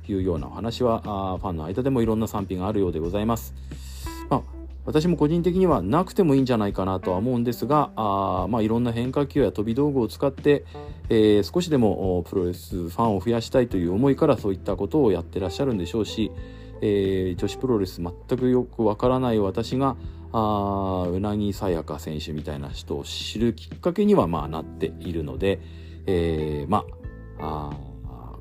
[0.08, 3.54] いうようなお話はあファンの間でもいろんな賛否があるようでございます。
[4.28, 4.42] まあ
[4.86, 10.64] 私も個人的にはなくてもいいんじゃないかなとは思うんですがあ、まあ、いろんな変化球や飛び道具を使って、
[11.10, 16.32] えー少しでもプロレスファンを増やしたいという思いからそういったことをやってらっしゃるんでしょうし、
[16.80, 19.96] えー女子プロレス全くよくわからない私が
[20.32, 25.60] あうなぎさやか選手みたいな人を知るきっかけにはまあなっているので、
[26.06, 26.84] えーま
[27.38, 27.70] あ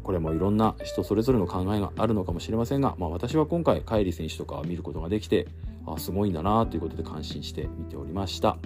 [0.03, 5.47] これもいろんな人それぞれの考えがあるのかもしれませんが、まあ、私は今回カイリ選手とか見ることができて
[5.85, 8.57] あすごいんだなということで感心して見ておりました、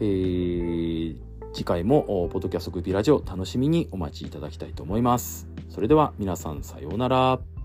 [0.00, 1.16] えー
[1.56, 5.48] 次回もポッドキャストグッピラジオ楽しみにお待ちいただきたいと思います。
[5.70, 7.55] それでは皆さんさようなら。